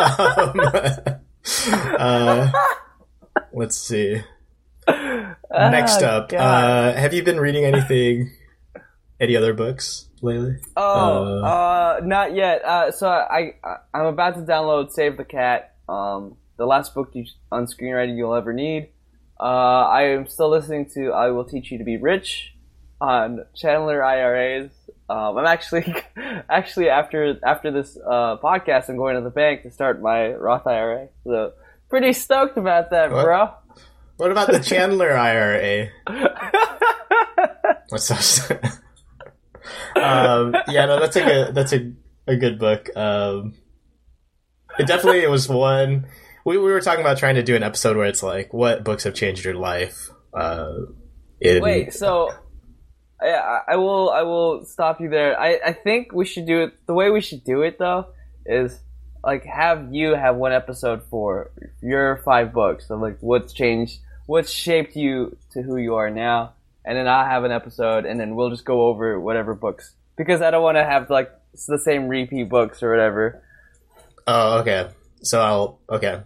[0.00, 1.20] um,
[1.98, 2.50] uh,
[3.52, 4.22] let's see.
[4.88, 8.32] Next Oh, up, uh, have you been reading anything,
[9.20, 10.56] any other books lately?
[10.76, 12.64] Oh, Uh, uh, not yet.
[12.64, 15.74] Uh, so I, I I'm about to download Save the Cat.
[15.88, 18.88] Um, the last book you, on screenwriting you'll ever need.
[19.38, 22.54] Uh, I am still listening to I Will Teach You to Be Rich
[23.00, 24.70] on Chandler IRAs.
[25.08, 25.94] Um, I'm actually
[26.50, 30.66] actually after after this uh, podcast, I'm going to the bank to start my Roth
[30.66, 31.08] IRA.
[31.24, 31.52] So
[31.88, 33.24] pretty stoked about that, What?
[33.24, 33.50] bro.
[34.16, 35.88] What about the Chandler IRA?
[37.90, 38.10] What's
[38.50, 38.64] up?
[39.96, 41.92] um, yeah, no, that's a good that's a,
[42.26, 42.88] a good book.
[42.96, 43.54] Um,
[44.78, 46.06] it definitely it was one
[46.46, 49.02] we, we were talking about trying to do an episode where it's like what books
[49.02, 50.10] have changed your life.
[50.32, 50.74] Uh,
[51.40, 52.32] in, Wait, so
[53.20, 55.38] I- I, will I will stop you there.
[55.40, 56.86] I, I think we should do it.
[56.86, 58.08] The way we should do it though
[58.44, 58.78] is
[59.24, 61.50] like have you have one episode for
[61.82, 66.52] your five books of like what's changed, what's shaped you to who you are now,
[66.84, 70.42] and then I'll have an episode, and then we'll just go over whatever books because
[70.42, 71.30] I don't want to have like
[71.66, 73.42] the same repeat books or whatever.
[74.26, 74.90] oh, okay.
[75.22, 76.20] So I'll okay.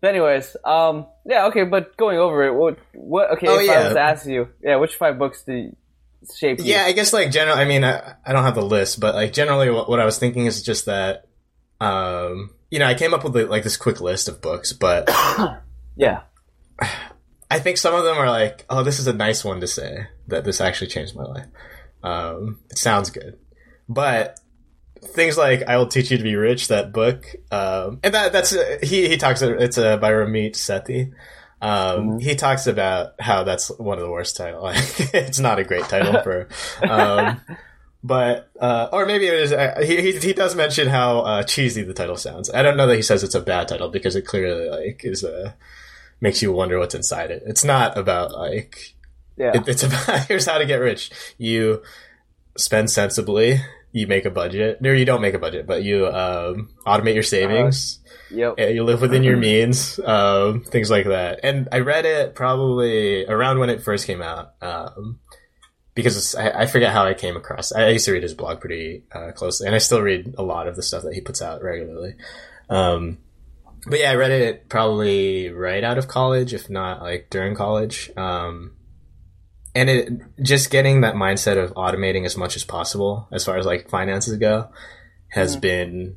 [0.00, 3.72] But anyways, um, yeah, okay, but going over it, what, what, okay, Oh, if I
[3.72, 3.84] yeah.
[3.84, 5.76] was to ask you, yeah, which five books do
[6.34, 6.64] shape you?
[6.64, 7.56] Yeah, I guess like general.
[7.56, 10.18] I mean, I, I don't have the list, but like generally, what, what I was
[10.18, 11.26] thinking is just that,
[11.80, 15.10] um, you know, I came up with like this quick list of books, but
[15.96, 16.22] yeah.
[17.50, 20.06] I think some of them are like, oh, this is a nice one to say
[20.28, 21.46] that this actually changed my life.
[22.02, 23.38] Um, it sounds good,
[23.88, 24.38] but
[25.02, 28.54] things like "I Will Teach You to Be Rich" that book, um, and that that's
[28.54, 29.42] uh, he he talks.
[29.42, 31.12] It's uh, by Ramit Sethi.
[31.62, 34.62] Um, He talks about how that's one of the worst titles.
[34.62, 36.48] Like, it's not a great title for.
[36.82, 37.40] Um,
[38.02, 39.52] but uh, or maybe it is.
[39.52, 42.50] Uh, he, he he does mention how uh, cheesy the title sounds.
[42.50, 45.22] I don't know that he says it's a bad title because it clearly like is
[45.22, 45.54] a
[46.22, 47.42] makes you wonder what's inside it.
[47.46, 48.94] It's not about like
[49.36, 49.52] Yeah.
[49.56, 51.10] it, it's about here's how to get rich.
[51.36, 51.82] You
[52.56, 53.60] spend sensibly.
[53.92, 57.24] You make a budget, or you don't make a budget, but you um, automate your
[57.24, 57.98] savings.
[58.30, 58.54] yep.
[58.56, 61.40] Yeah, you live within your means, um, things like that.
[61.42, 65.18] And I read it probably around when it first came out, um,
[65.94, 67.72] because it's, I, I forget how I came across.
[67.72, 70.68] I used to read his blog pretty uh, closely, and I still read a lot
[70.68, 72.14] of the stuff that he puts out regularly.
[72.68, 73.18] Um,
[73.86, 78.10] but yeah, I read it probably right out of college, if not like during college.
[78.16, 78.72] Um,
[79.74, 80.08] and it
[80.42, 84.36] just getting that mindset of automating as much as possible, as far as like finances
[84.36, 84.68] go,
[85.28, 86.16] has been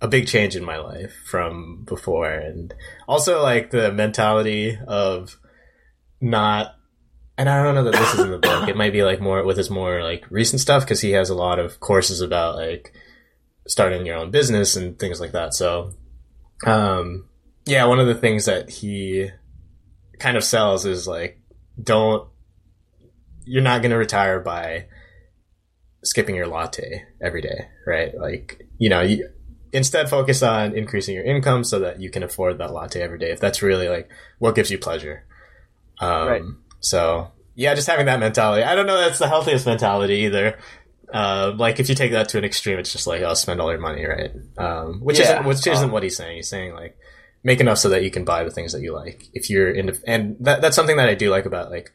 [0.00, 2.72] a big change in my life from before and
[3.08, 5.38] also like the mentality of
[6.20, 6.74] not
[7.36, 8.68] and I don't know that this is in the book.
[8.68, 11.36] It might be like more with his more like recent stuff because he has a
[11.36, 12.92] lot of courses about like
[13.68, 15.54] starting your own business and things like that.
[15.54, 15.92] So,
[16.66, 17.28] um,
[17.64, 19.30] yeah, one of the things that he
[20.18, 21.40] kind of sells is like,
[21.80, 22.28] don't,
[23.48, 24.86] you're not going to retire by
[26.04, 28.16] skipping your latte every day, right?
[28.16, 29.28] Like, you know, you,
[29.72, 33.30] instead focus on increasing your income so that you can afford that latte every day
[33.30, 34.08] if that's really like
[34.38, 35.26] what gives you pleasure
[36.00, 36.42] um Right.
[36.80, 40.58] so yeah just having that mentality i don't know that's the healthiest mentality either
[41.12, 43.70] uh, like if you take that to an extreme it's just like oh spend all
[43.70, 45.24] your money right um which Yeah.
[45.24, 46.96] isn't which isn't Um, what he's saying he's saying like
[47.44, 49.94] make enough so that you can buy the things that you like if you're in
[50.06, 51.92] and that, that's something that i do like about like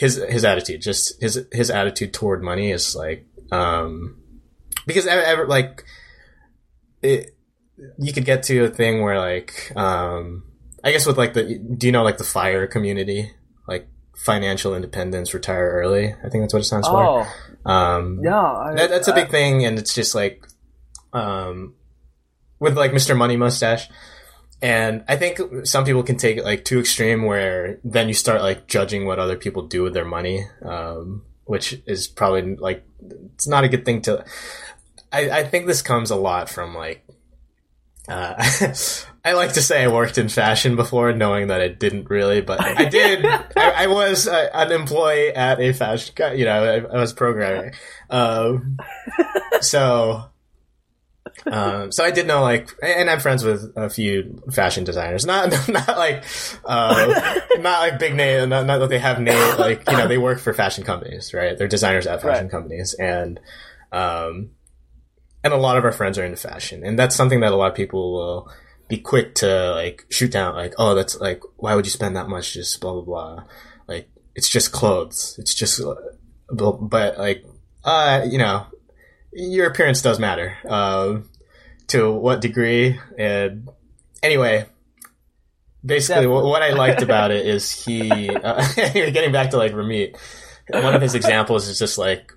[0.00, 4.16] his his attitude just his his attitude toward money is like um
[4.86, 5.84] because ever, ever like
[7.02, 7.36] it
[7.98, 10.42] you could get to a thing where like um
[10.82, 13.30] i guess with like the do you know like the fire community
[13.68, 13.86] like
[14.16, 17.26] financial independence retire early i think that's what it stands Oh,
[17.62, 18.38] for um no.
[18.38, 20.46] I, that, that's a big thing and it's just like
[21.12, 21.74] um
[22.58, 23.16] with like Mr.
[23.16, 23.88] Money Mustache.
[24.62, 28.42] And I think some people can take it like too extreme where then you start
[28.42, 32.84] like judging what other people do with their money, um, which is probably like,
[33.34, 34.24] it's not a good thing to,
[35.12, 37.06] I, I think this comes a lot from like,
[38.06, 38.34] uh,
[39.24, 42.60] I like to say I worked in fashion before, knowing that I didn't really, but
[42.60, 43.24] I did.
[43.24, 47.72] I, I, was uh, an employee at a fashion, you know, I, I was programming.
[48.08, 48.78] Um,
[49.60, 50.29] so
[51.46, 55.26] um, so I did know like, and I'm friends with a few fashion designers.
[55.26, 56.24] Not not like,
[56.64, 58.48] uh, not like big name.
[58.48, 59.58] Not, not that they have name.
[59.58, 61.56] Like you know, they work for fashion companies, right?
[61.56, 62.50] They're designers at fashion right.
[62.50, 63.40] companies, and
[63.92, 64.50] um,
[65.42, 67.70] and a lot of our friends are into fashion, and that's something that a lot
[67.70, 68.52] of people will
[68.88, 70.54] be quick to like shoot down.
[70.54, 72.52] Like, oh, that's like, why would you spend that much?
[72.52, 73.44] Just blah blah blah.
[73.86, 75.36] Like, it's just clothes.
[75.38, 75.80] It's just,
[76.50, 77.44] but like,
[77.84, 78.66] uh, you know,
[79.32, 80.56] your appearance does matter.
[80.68, 81.29] Um,
[81.90, 82.98] to what degree?
[83.18, 83.68] And
[84.22, 84.66] anyway,
[85.84, 88.30] basically, what, what, I liked about it is he.
[88.30, 90.16] Uh, getting back to like Ramit,
[90.70, 92.32] one of his examples is just like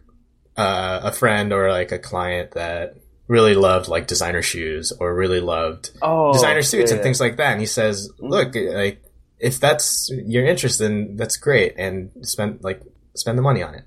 [0.58, 2.96] uh, a friend or like a client that
[3.28, 6.96] really loved like designer shoes or really loved oh, designer suits yeah.
[6.96, 7.52] and things like that.
[7.52, 8.28] And he says, mm-hmm.
[8.28, 9.04] "Look, like
[9.40, 12.82] if that's your interest, then that's great, and spend like
[13.16, 13.86] spend the money on it."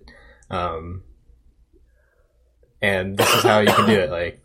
[0.50, 1.02] Um,
[2.80, 4.10] and this is how you can do it.
[4.10, 4.42] Like,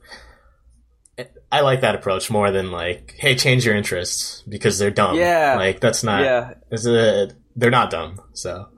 [1.51, 5.17] I like that approach more than like, hey, change your interests because they're dumb.
[5.17, 6.23] Yeah, like that's not.
[6.23, 8.21] Yeah, it's a, they're not dumb.
[8.33, 8.69] So,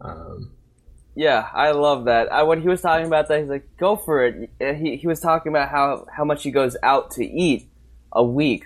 [0.00, 0.52] um,
[1.14, 2.30] yeah, I love that.
[2.30, 4.50] I, when he was talking about that, he's like, go for it.
[4.60, 7.70] He he was talking about how how much he goes out to eat
[8.12, 8.64] a week,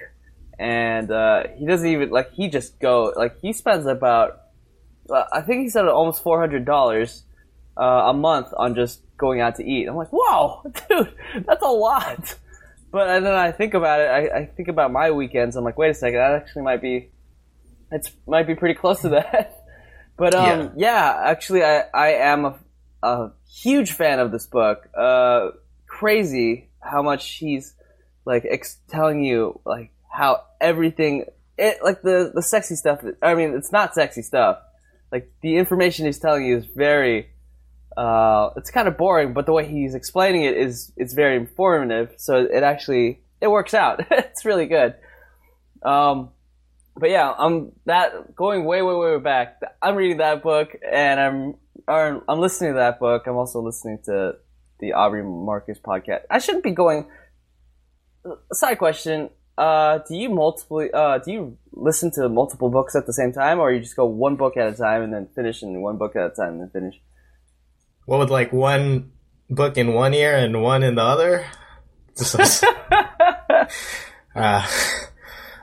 [0.58, 4.40] and uh, he doesn't even like he just go like he spends about
[5.08, 7.22] uh, I think he said almost four hundred dollars
[7.76, 9.86] uh, a month on just going out to eat.
[9.86, 11.14] I'm like, whoa, dude,
[11.46, 12.36] that's a lot.
[12.92, 14.04] But then I think about it.
[14.04, 15.56] I, I think about my weekends.
[15.56, 17.10] I'm like, wait a second, that actually might be,
[17.90, 19.58] it's might be pretty close to that.
[20.14, 20.68] But um, yeah.
[20.76, 22.58] yeah, actually, I I am a,
[23.02, 24.86] a huge fan of this book.
[24.94, 25.48] Uh,
[25.88, 27.74] crazy how much he's
[28.26, 31.24] like ex- telling you like how everything
[31.56, 33.02] it like the the sexy stuff.
[33.22, 34.58] I mean, it's not sexy stuff.
[35.10, 37.30] Like the information he's telling you is very
[37.96, 42.14] uh, it's kind of boring, but the way he's explaining it is it's very informative.
[42.16, 44.06] So it actually it works out.
[44.10, 44.94] it's really good.
[45.82, 46.30] Um,
[46.96, 49.60] but yeah, I'm that going way way way back.
[49.80, 51.54] I'm reading that book and I'm
[51.88, 53.26] I'm listening to that book.
[53.26, 54.36] I'm also listening to
[54.78, 56.22] the Aubrey Marcus podcast.
[56.30, 57.08] I shouldn't be going.
[58.52, 60.88] Side question: uh, Do you multiple?
[60.92, 64.06] Uh, do you listen to multiple books at the same time, or you just go
[64.06, 66.60] one book at a time and then finish, and one book at a time and
[66.60, 67.00] then finish?
[68.04, 69.12] What with like one
[69.48, 71.46] book in one ear and one in the other.
[74.34, 74.66] uh,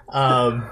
[0.10, 0.70] um,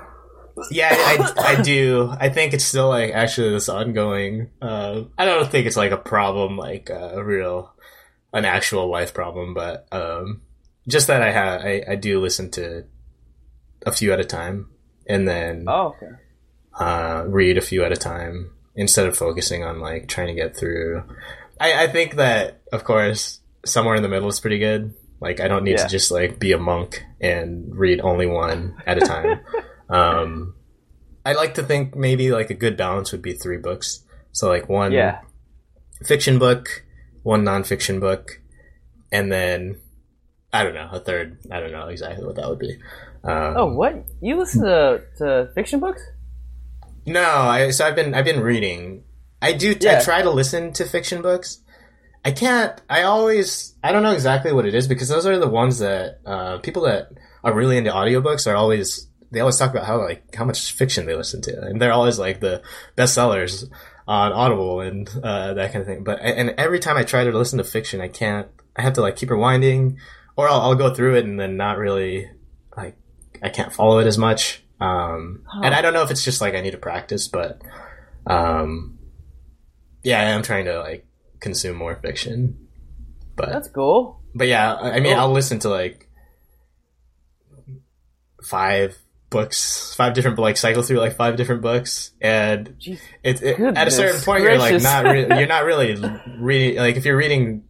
[0.71, 2.13] yeah, I, I do.
[2.19, 4.49] I think it's still like actually this ongoing.
[4.61, 7.73] Uh, I don't think it's like a problem, like uh, a real,
[8.33, 10.41] an actual life problem, but um,
[10.87, 12.85] just that I have, I, I do listen to
[13.85, 14.69] a few at a time,
[15.07, 16.13] and then oh, okay.
[16.79, 20.55] uh, read a few at a time instead of focusing on like trying to get
[20.55, 21.03] through
[21.59, 24.93] I, I think that, of course, somewhere in the middle is pretty good.
[25.19, 25.83] Like, I don't need yeah.
[25.83, 29.39] to just like be a monk and read only one at a time.
[29.89, 30.55] um,
[31.25, 34.03] I like to think maybe like a good balance would be three books.
[34.31, 35.21] So like one yeah.
[36.05, 36.85] fiction book,
[37.23, 38.39] one nonfiction book,
[39.11, 39.81] and then
[40.53, 41.39] I don't know a third.
[41.51, 42.77] I don't know exactly what that would be.
[43.23, 46.01] Um, oh, what you listen to, to fiction books?
[47.05, 49.03] No, I so I've been I've been reading
[49.41, 49.75] I do.
[49.79, 49.99] Yeah.
[49.99, 51.59] I try to listen to fiction books.
[52.25, 52.79] I can't.
[52.89, 53.75] I always.
[53.83, 56.83] I don't know exactly what it is because those are the ones that uh, people
[56.83, 57.11] that
[57.43, 59.07] are really into audiobooks are always.
[59.29, 62.17] They always talk about how like how much fiction they listen to, and they're always
[62.17, 62.61] like the
[62.97, 63.69] bestsellers
[64.07, 66.03] on Audible and uh, that kind of thing.
[66.03, 68.47] But and every time I try to listen to fiction, I can't.
[68.75, 69.97] I have to like keep rewinding,
[70.35, 72.29] or I'll, I'll go through it and then not really
[72.75, 72.97] like
[73.43, 74.63] I can't follow it as much.
[74.79, 75.43] Um.
[75.63, 77.61] And I don't know if it's just like I need to practice, but
[78.25, 78.96] um,
[80.07, 81.05] yeah, I am trying to like
[81.41, 82.67] consume more fiction.
[83.35, 84.21] But that's cool.
[84.33, 86.09] But yeah, I mean, I'll listen to like
[88.41, 88.97] five
[89.29, 92.73] books, five different like cycle through like five different books, and
[93.21, 94.71] it, it at a certain point gracious.
[94.71, 95.95] you're like not re- you're not really
[96.39, 97.65] reading like if you're reading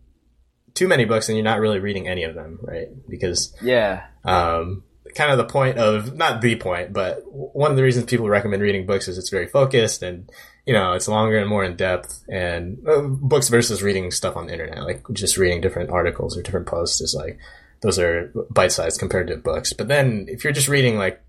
[0.75, 2.89] too many books, and you're not really reading any of them, right?
[3.09, 4.83] Because yeah, um,
[5.15, 8.61] kind of the point of not the point, but one of the reasons people recommend
[8.61, 10.29] reading books is it's very focused and
[10.67, 14.47] you know, it's longer and more in depth and uh, books versus reading stuff on
[14.47, 17.39] the internet, like just reading different articles or different posts is like
[17.81, 19.71] those are bite sized compared to books.
[19.71, 21.23] But then if you're just reading like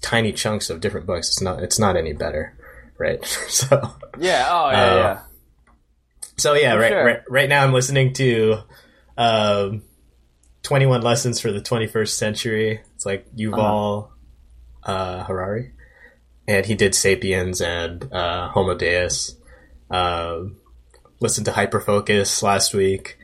[0.00, 2.56] tiny chunks of different books, it's not it's not any better,
[2.96, 3.22] right?
[3.48, 3.76] so
[4.18, 4.46] Yeah.
[4.48, 4.82] Oh yeah.
[4.82, 5.20] Uh, yeah.
[6.38, 7.04] so yeah, right, sure.
[7.04, 8.60] right right now I'm listening to
[9.18, 9.82] um,
[10.62, 12.80] 21 Lessons for the 21st Century.
[13.04, 14.08] It's like Yuval
[14.82, 15.72] uh Harari,
[16.48, 19.36] and he did *Sapiens* and uh, *Homo Deus*.
[19.90, 20.56] Um,
[21.20, 23.18] listened to *Hyperfocus* last week.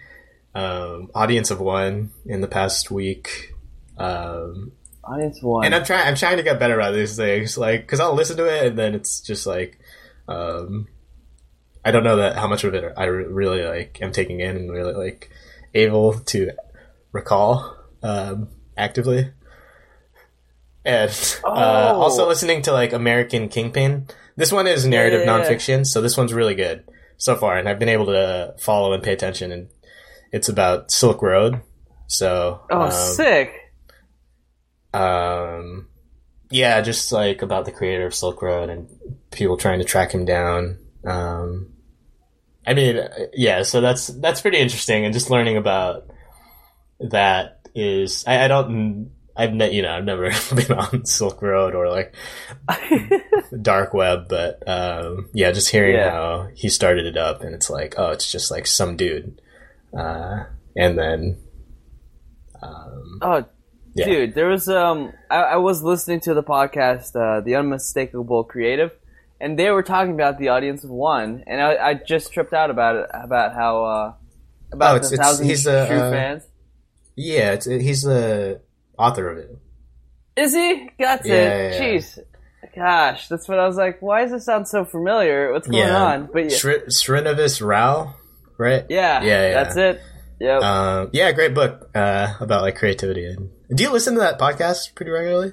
[0.55, 3.55] Um, *Audience of One* in the past week.
[3.97, 5.65] Um, Audience one.
[5.65, 6.07] and I'm trying.
[6.07, 8.79] I'm trying to get better at these things, like because I'll listen to it and
[8.79, 9.79] then it's just like,
[10.29, 10.89] um,
[11.83, 14.57] I don't know that how much of it I re- really like am taking in
[14.57, 15.31] and really like
[15.73, 16.51] able to
[17.13, 19.31] recall um, actively.
[20.85, 21.11] And
[21.45, 22.01] uh, Oh.
[22.01, 24.07] also listening to like American Kingpin.
[24.37, 25.39] This one is narrative yeah.
[25.39, 26.85] nonfiction, so this one's really good
[27.19, 29.53] so far, and I've been able to follow and pay attention.
[29.53, 29.69] And
[30.33, 31.61] it's about Silk Road.
[32.07, 33.53] So oh, um, sick.
[34.93, 35.87] um
[36.51, 38.89] yeah just like about the creator of silk road and
[39.31, 41.73] people trying to track him down um
[42.67, 46.11] i mean uh, yeah so that's that's pretty interesting and just learning about
[46.99, 51.75] that is i, I don't i've ne- you know i've never been on silk road
[51.75, 52.15] or like
[53.63, 56.11] dark web but um yeah just hearing Yeah.
[56.11, 59.41] how he started it up and it's like oh it's just like some dude
[59.97, 60.45] uh
[60.77, 61.39] and then
[62.63, 63.45] um oh,
[63.95, 64.05] Yeah.
[64.05, 68.93] dude, there was um, I, I was listening to the podcast, uh, the Unmistakable Creative,
[69.41, 72.71] and they were talking about the audience of one, and I, I just tripped out
[72.71, 74.13] about it, about how uh,
[74.73, 76.43] about Oh, it's- the it's- thousand he's true uh, fans.
[77.17, 78.61] Yeah, he's the
[79.01, 79.59] author of it.
[80.37, 80.91] Is he?
[80.99, 81.75] Got Yeah, it.
[81.75, 81.99] yeah, yeah.
[81.99, 82.19] Jeez.
[82.75, 84.01] Gosh, that's what I was like.
[84.01, 85.53] Why does this sound so familiar?
[85.53, 86.29] What's going yeah, on?
[86.33, 88.15] But yeah, Sri- Srinivas Rao,
[88.59, 88.85] right?
[88.89, 89.65] yeah, yeah, yeah.
[89.65, 90.01] that's it.
[90.41, 90.63] Yep.
[90.63, 93.27] Um, yeah, great book uh, about like creativity.
[93.27, 95.53] And do you listen to that podcast pretty regularly?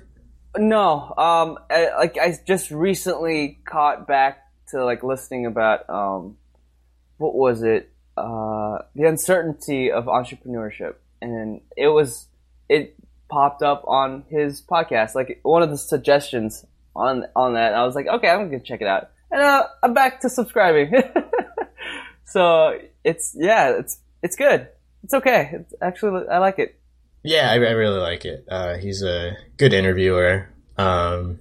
[0.58, 6.38] No, um, I, like I just recently caught back to like listening about um,
[7.18, 7.92] what was it?
[8.16, 12.28] Uh, the uncertainty of entrepreneurship, and it was
[12.70, 12.96] it
[13.30, 17.74] popped up on his podcast, like one of the suggestions on on that.
[17.74, 20.94] I was like, okay, I'm gonna check it out, and uh, I'm back to subscribing.
[22.26, 24.68] so it's yeah, it's it's good.
[25.04, 25.52] It's okay.
[25.54, 26.80] It's actually I like it.
[27.24, 28.46] Yeah, I, I really like it.
[28.48, 30.50] Uh, he's a good interviewer.
[30.78, 31.40] Um,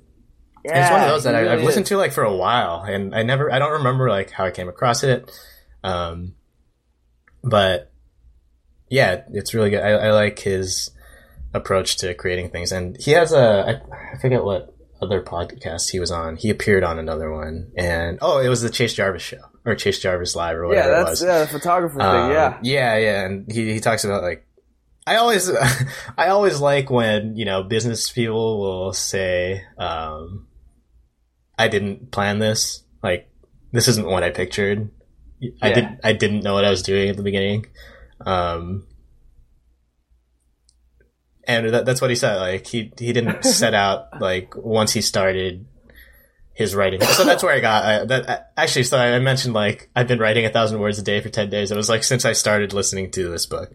[0.64, 2.82] Yeah, it's one of those that I, really I've listened to like for a while,
[2.82, 5.30] and I never, I don't remember like how I came across it.
[5.84, 6.34] Um,
[7.44, 7.92] but
[8.88, 9.82] yeah, it's really good.
[9.82, 10.90] I, I like his
[11.56, 15.98] approach to creating things, and he has a I, I forget what other podcast he
[16.00, 16.36] was on.
[16.36, 19.98] He appeared on another one, and oh, it was the Chase Jarvis show or Chase
[20.00, 21.22] Jarvis Live or Yeah, whatever it that's was.
[21.24, 22.30] yeah, the photographer Um, thing.
[22.36, 22.58] Yeah.
[22.62, 24.46] yeah, yeah, and he he talks about like
[25.06, 25.50] I always
[26.18, 30.46] I always like when you know business people will say um,
[31.58, 33.28] I didn't plan this like
[33.72, 34.90] this isn't what I pictured.
[35.60, 35.74] I Yeah.
[35.74, 37.66] did I didn't know what I was doing at the beginning.
[38.24, 38.86] Um,
[41.46, 42.36] and that, that's what he said.
[42.36, 45.66] Like he he didn't set out like once he started
[46.52, 47.00] his writing.
[47.02, 48.52] So that's where I got I, that.
[48.56, 51.50] Actually, so I mentioned like I've been writing a thousand words a day for ten
[51.50, 51.70] days.
[51.70, 53.74] It was like since I started listening to this book.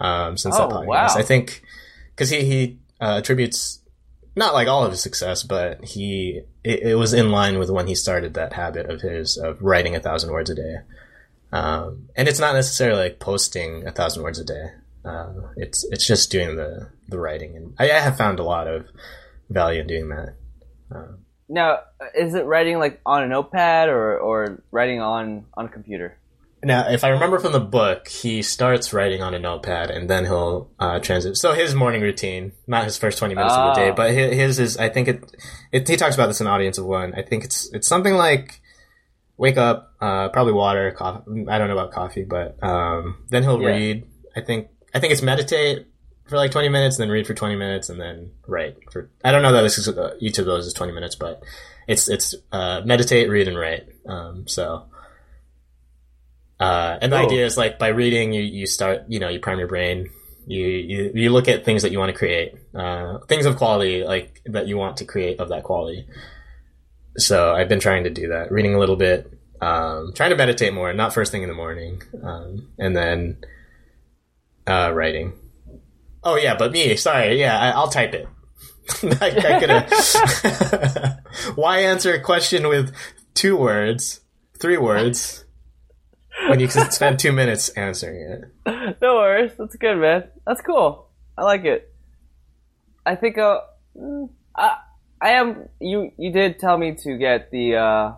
[0.00, 1.14] Um, since that Oh, podcast, wow.
[1.14, 1.62] I think
[2.10, 3.80] because he he uh, attributes
[4.34, 7.86] not like all of his success, but he it, it was in line with when
[7.86, 10.76] he started that habit of his of writing a thousand words a day.
[11.52, 14.70] Um, and it's not necessarily like posting a thousand words a day.
[15.04, 18.68] Uh, it's it's just doing the the writing, and I, I have found a lot
[18.68, 18.86] of
[19.50, 20.34] value in doing that.
[21.48, 21.80] Now,
[22.14, 26.18] is it writing like on a notepad or, or writing on on a computer?
[26.64, 30.24] Now, if I remember from the book, he starts writing on a notepad and then
[30.24, 31.36] he'll uh, transit.
[31.36, 33.94] So his morning routine, not his first twenty minutes of the day, Ah.
[33.94, 34.76] but hi- his is.
[34.76, 35.36] I think it,
[35.72, 35.88] it.
[35.88, 37.14] He talks about this in Audience of One.
[37.14, 38.60] I think it's it's something like
[39.36, 41.46] wake up, uh, probably water, coffee.
[41.48, 43.68] I don't know about coffee, but um, then he'll Yeah.
[43.68, 44.06] read.
[44.36, 45.86] I think I think it's meditate
[46.26, 49.10] for like twenty minutes, and then read for twenty minutes, and then write for.
[49.24, 51.42] I don't know that this is uh, each of those is twenty minutes, but
[51.88, 53.86] it's it's uh, meditate, read, and write.
[54.06, 54.86] Um, so.
[56.60, 57.26] Uh, and the Cool.
[57.26, 60.10] idea is like by reading, you, you start, you know, you prime your brain.
[60.46, 64.04] You, you, you look at things that you want to create, uh, things of quality,
[64.04, 66.06] like that you want to create of that quality.
[67.16, 70.72] So I've been trying to do that, reading a little bit, um, trying to meditate
[70.72, 73.38] more, not first thing in the morning, um, and then,
[74.66, 75.32] uh, writing.
[76.24, 78.28] Oh yeah, but me, sorry, yeah, I, I'll type it.
[79.20, 82.94] I, I could Why answer a question with
[83.34, 84.20] two words,
[84.58, 85.44] three words?
[86.48, 88.20] when you can spend two minutes answering
[88.66, 88.96] it.
[89.02, 89.52] no worries.
[89.58, 90.24] That's good, man.
[90.46, 91.08] That's cool.
[91.36, 91.92] I like it.
[93.04, 93.60] I think uh,
[93.96, 94.78] mm, I
[95.20, 98.12] I am you you did tell me to get the uh,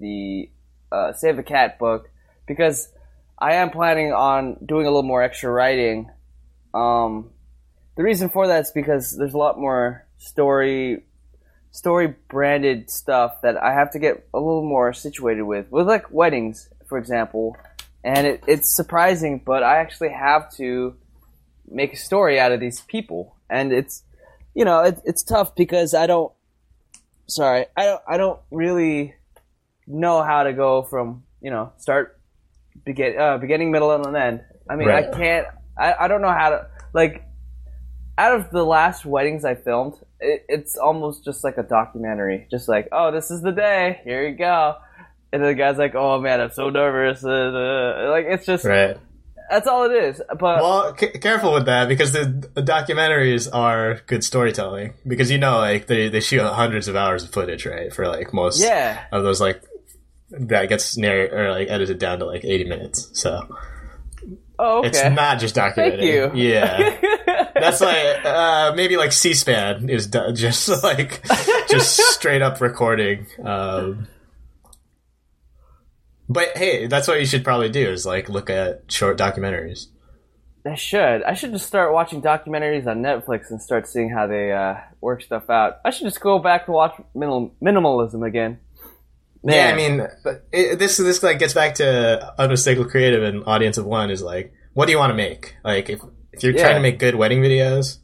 [0.00, 0.50] the
[0.90, 2.08] uh, Save a Cat book
[2.46, 2.88] because
[3.38, 6.10] I am planning on doing a little more extra writing.
[6.72, 7.30] Um,
[7.96, 11.04] the reason for that is because there's a lot more story
[11.70, 16.10] story branded stuff that I have to get a little more situated with, with like
[16.10, 17.56] weddings, for example.
[18.02, 20.96] And it, it's surprising, but I actually have to
[21.68, 24.04] make a story out of these people, and it's
[24.54, 26.32] you know it, it's tough because I don't.
[27.26, 28.02] Sorry, I don't.
[28.08, 29.14] I don't really
[29.88, 32.15] know how to go from you know start
[32.84, 34.44] begin uh, beginning, middle, and end.
[34.68, 35.06] I mean, Right.
[35.12, 35.46] I can't.
[35.78, 37.22] I, I don't know how to like.
[38.18, 42.46] Out of the last weddings I filmed, it, it's almost just like a documentary.
[42.50, 44.00] Just like, oh, this is the day.
[44.04, 44.76] Here you go.
[45.34, 47.22] And the guy's like, oh man, I'm so nervous.
[47.22, 48.96] Uh, uh, like it's just Right.
[49.50, 50.22] that's all it is.
[50.30, 52.24] But Well, c- careful with that because the,
[52.54, 57.22] the documentaries are good storytelling because you know like they they shoot hundreds of hours
[57.22, 59.62] of footage right for like most yeah, of those like
[60.30, 63.56] that gets narr or like edited down to like 80 minutes so
[64.58, 64.88] oh okay.
[64.88, 66.30] it's not just documenting Thank you.
[66.34, 71.22] yeah that's like uh maybe like c-span is do- just like
[71.68, 74.08] just straight up recording um
[76.28, 79.86] but hey that's what you should probably do is like look at short documentaries
[80.66, 81.22] I should.
[81.22, 85.22] I should just start watching documentaries on Netflix and start seeing how they uh, work
[85.22, 85.76] stuff out.
[85.84, 88.58] I should just go back to watch minimal, minimalism again.
[89.54, 93.78] Yeah, I mean, but it, this this like gets back to unmistakable creative and audience
[93.78, 95.56] of one is like, what do you want to make?
[95.64, 96.00] Like, if
[96.32, 96.62] if you're Yeah.
[96.62, 97.98] trying to make good wedding videos,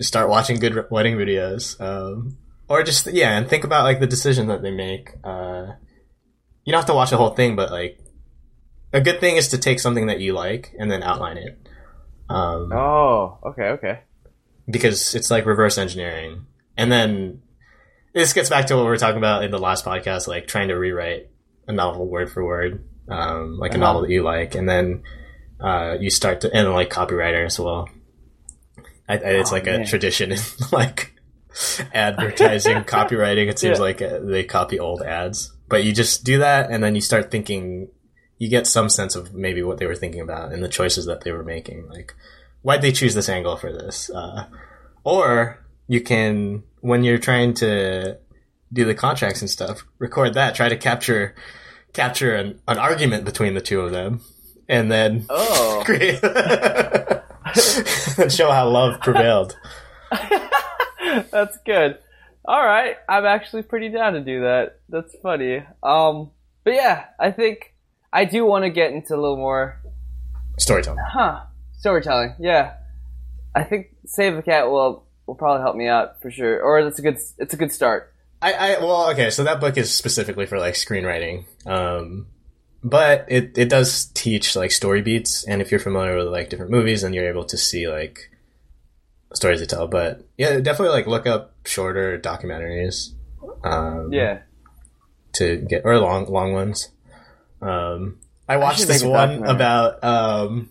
[0.00, 2.36] start watching good wedding videos, um,
[2.68, 5.10] or just yeah, and think about like the decision that they make.
[5.24, 5.72] Uh,
[6.64, 7.98] you don't have to watch the whole thing, but like,
[8.92, 11.58] a good thing is to take something that you like and then outline it,
[12.28, 14.00] um, Oh, okay, okay.
[14.70, 16.46] because it's like reverse engineering,
[16.76, 17.41] and then
[18.12, 20.68] this gets back to what we were talking about in the last podcast, like trying
[20.68, 21.28] to rewrite
[21.68, 23.80] a novel word for word, um, like a Uh-huh.
[23.84, 25.02] novel that you like, and then
[25.60, 27.88] uh, you start to and like copywriter as well.
[29.08, 29.82] I, I, it's Oh, like man.
[29.82, 30.38] a tradition in
[30.72, 31.14] like
[31.92, 33.48] advertising, copywriting.
[33.48, 33.82] It seems Yeah.
[33.82, 37.30] like uh, they copy old ads, but you just do that, and then you start
[37.30, 37.88] thinking.
[38.38, 41.20] You get some sense of maybe what they were thinking about and the choices that
[41.20, 41.86] they were making.
[41.88, 42.12] Like,
[42.62, 44.10] why'd they choose this angle for this?
[44.10, 44.46] Uh,
[45.04, 48.18] or you can, when you're trying to
[48.72, 50.54] do the contracts and stuff, record that.
[50.54, 51.34] Try to capture
[51.94, 54.20] capture an, an argument between the two of them,
[54.68, 55.82] and then Oh.
[55.84, 57.22] create and
[58.32, 59.56] show how love prevailed.
[61.30, 61.98] That's good.
[62.44, 64.80] All right, I'm actually pretty down to do that.
[64.88, 65.62] That's funny.
[65.82, 66.30] Um,
[66.64, 67.74] but yeah, I think
[68.12, 69.80] I do want to get into a little more,
[70.58, 70.98] Storytelling.
[71.12, 71.42] huh?
[71.78, 72.34] Storytelling.
[72.40, 72.74] Yeah,
[73.54, 76.60] I think Save the Cat will will probably help me out for sure.
[76.62, 78.12] Or that's a good it's a good start.
[78.40, 81.44] I, I well, okay, so that book is specifically for like screenwriting.
[81.66, 82.26] Um,
[82.82, 86.72] but it, it does teach like story beats, and if you're familiar with like different
[86.72, 88.30] movies, then you're able to see like
[89.32, 89.86] stories to tell.
[89.86, 93.12] But yeah, definitely like look up shorter documentaries.
[93.62, 94.40] Um, Yeah.
[95.34, 96.88] to get or long long ones.
[97.60, 98.18] Um,
[98.48, 100.68] I watched should this one about um,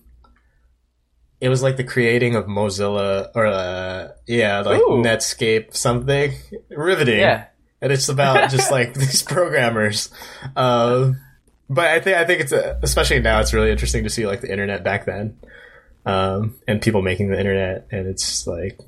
[1.42, 5.04] it was like the creating of Mozilla or uh, yeah, like Ooh.
[5.04, 6.34] Netscape something
[6.70, 7.20] riveting.
[7.20, 7.46] Yeah.
[7.82, 10.10] and it's about just like these programmers.
[10.56, 11.20] Um,
[11.70, 14.42] but I think I think it's uh especially now it's really interesting to see like
[14.42, 15.38] the internet back then,
[16.06, 18.80] um, and people making the internet, and it's like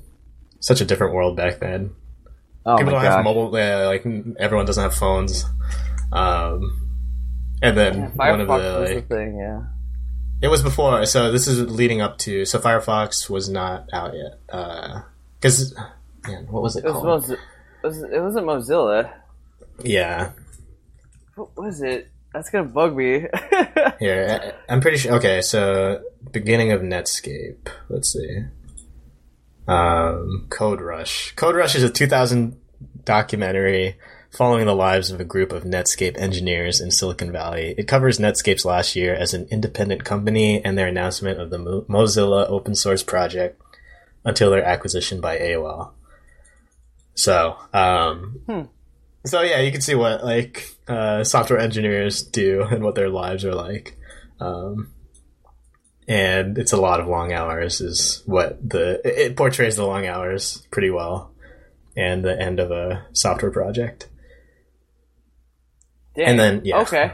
[0.60, 1.94] such a different world back then
[2.64, 4.06] Oh people don't have mobile uh, like
[4.38, 5.44] everyone doesn't have phones
[6.10, 6.84] um
[7.64, 9.38] and then one of the was the thing.
[9.38, 9.62] Yeah.
[10.44, 14.34] It was before so this is leading up to so firefox was not out yet
[14.50, 15.00] uh
[15.40, 15.74] because
[16.28, 17.38] man what was it It was, called
[17.82, 18.98] was it wasn't Mozilla.
[19.82, 20.30] yeah
[21.34, 22.08] What was it?
[22.32, 23.26] That's gonna bug me.
[24.00, 28.44] here I- i'm pretty sure okay so beginning of netscape let's see
[29.66, 32.56] um code rush code rush is a 2000
[33.04, 33.96] documentary
[34.34, 37.74] following the lives of a group of Netscape engineers in Silicon Valley.
[37.78, 41.84] It covers Netscape's last year as an independent company and their announcement of the Mo-
[41.88, 43.60] Mozilla open source project
[44.24, 45.92] until their acquisition by AOL.
[47.14, 48.62] So, um, Hmm.
[49.24, 53.44] so yeah, you can see what like uh, software engineers do and what their lives
[53.44, 53.96] are like.
[54.40, 54.90] Um,
[56.08, 60.06] and it's a lot of long hours is what the it it portrays the long
[60.06, 61.32] hours pretty well
[61.96, 64.08] and the end of a software project
[66.16, 66.26] Dang.
[66.28, 66.80] And then, yeah.
[66.82, 67.12] Okay.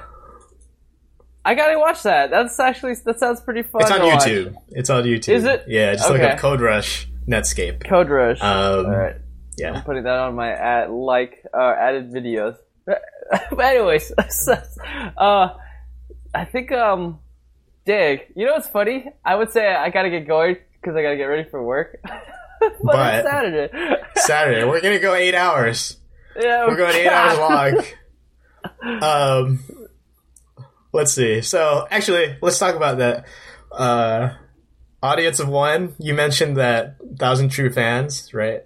[1.45, 2.31] I gotta watch that.
[2.31, 3.81] That's actually that sounds pretty fun.
[3.83, 4.25] It's on to watch.
[4.25, 4.55] YouTube.
[4.71, 5.33] It's on YouTube.
[5.33, 5.65] Is it?
[5.67, 6.33] Yeah, just look Okay.
[6.33, 7.83] up Code Rush Netscape.
[7.89, 8.41] Code Rush.
[8.43, 9.17] Um, All right.
[9.57, 9.73] Yeah.
[9.73, 12.57] I'm putting that on my ad, like uh, added videos.
[12.87, 14.13] but anyways,
[15.17, 15.49] uh,
[16.35, 17.21] I think um,
[17.87, 18.21] Dig.
[18.37, 19.07] You know what's funny?
[19.25, 22.01] I would say I gotta get going because I gotta get ready for work.
[22.05, 23.97] but, But- Saturday.
[24.17, 24.65] Saturday.
[24.67, 25.97] We're gonna go eight hours.
[26.39, 27.83] yeah, We're going eight hours long.
[29.03, 29.61] Um,
[30.93, 31.41] let's see.
[31.43, 33.27] So actually, let's talk about that.
[33.73, 34.35] Uh,
[35.03, 35.95] audience of one.
[35.99, 38.63] You mentioned that thousand true fans, right?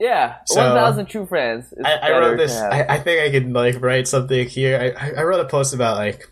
[0.00, 1.72] Yeah, So- one thousand true friends.
[1.84, 2.56] I, I wrote this.
[2.56, 4.94] I, I think I could like write something here.
[4.98, 6.28] I, I- I wrote a post about like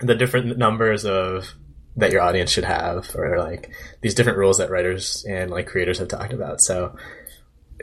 [0.00, 1.52] the different numbers of
[1.96, 5.98] that your audience should have, or like these different rules that writers and like creators
[5.98, 6.60] have talked about.
[6.60, 6.94] So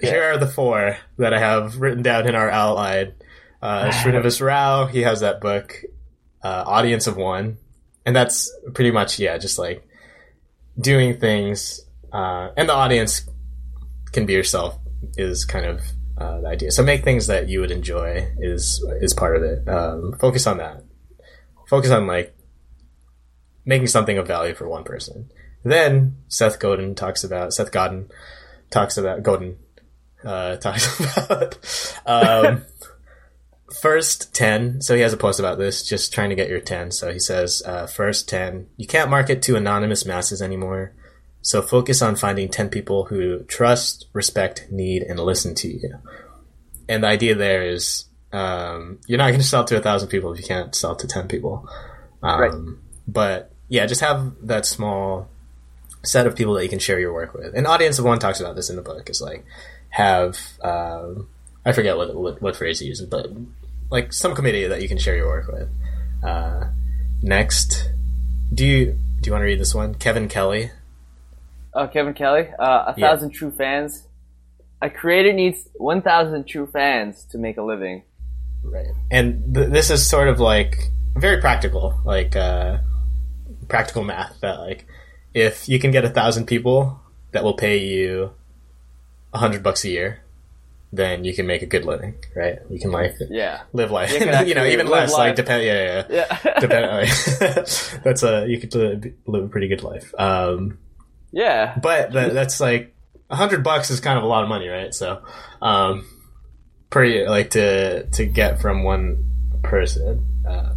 [0.02, 3.14] here are the four that I have written down in our outline.
[3.62, 5.84] Uh, Srinivas Rao, he has that book,
[6.44, 7.58] uh, Audience of One,
[8.06, 9.88] and that's pretty much yeah, just like
[10.80, 11.82] doing things,
[12.12, 13.30] uh, and the audience
[14.12, 14.78] can be yourself
[15.18, 15.82] is kind of
[16.18, 16.72] uh, the idea.
[16.72, 19.68] So make things that you would enjoy is is part of it.
[19.68, 20.84] Um, focus on that.
[21.68, 22.36] Focus on like
[23.66, 25.32] making something of value for one person.
[25.64, 28.10] Then Seth Godin talks about Seth Godin
[28.70, 29.58] talks about Godin
[30.24, 31.58] uh, talks about
[32.06, 32.64] um,
[33.82, 36.92] first 10 so he has a post about this just trying to get your 10
[36.92, 40.94] so he says uh, first 10 you can't market to anonymous masses anymore.
[41.42, 46.00] So focus on finding 10 people who trust respect need and listen to you.
[46.90, 50.34] And the idea there is um, you're not going to sell to a thousand people
[50.34, 51.68] if you can't sell to 10 people.
[52.24, 52.52] Um, Right.
[53.08, 55.28] but yeah just have that small
[56.04, 57.56] set of people that you can share your work with.
[57.56, 59.44] An audience of one talks about this in the book is like
[59.90, 61.30] have um,
[61.66, 63.28] I forget what, what what phrase he uses, but
[63.90, 65.70] like some committee that you can share your work with.
[66.24, 66.66] Uh,
[67.22, 67.90] next,
[68.54, 68.86] do you
[69.22, 69.96] do you want to read this one?
[69.96, 70.72] Kevin Kelly.
[71.74, 73.08] Uh, Kevin Kelly, uh, a Yeah.
[73.10, 74.08] thousand true fans.
[74.82, 78.04] A creator needs one thousand true fans to make a living.
[78.64, 78.88] Right.
[79.12, 82.78] And th- this is sort of like very practical, like uh,
[83.68, 84.40] practical math.
[84.42, 84.86] That like
[85.34, 87.00] if you can get a thousand people
[87.32, 88.32] that will pay you
[89.34, 90.20] a hundred bucks a year,
[90.94, 92.60] then you can make a good living, right?
[92.70, 94.12] You can like Yeah, live life.
[94.14, 95.12] You You, know, even less.
[95.12, 95.36] Like life.
[95.36, 95.64] depend.
[95.64, 96.28] Yeah, yeah.
[96.46, 97.10] yeah, depend.
[98.04, 100.14] that's a you could live, live a pretty good life.
[100.18, 100.78] Um,
[101.32, 101.78] yeah.
[101.82, 102.96] but that, that's like
[103.30, 104.94] a hundred bucks is kind of a lot of money, right?
[104.94, 105.22] So,
[105.62, 106.06] um,
[106.90, 109.32] pretty like to to get from one
[109.64, 110.74] person, uh,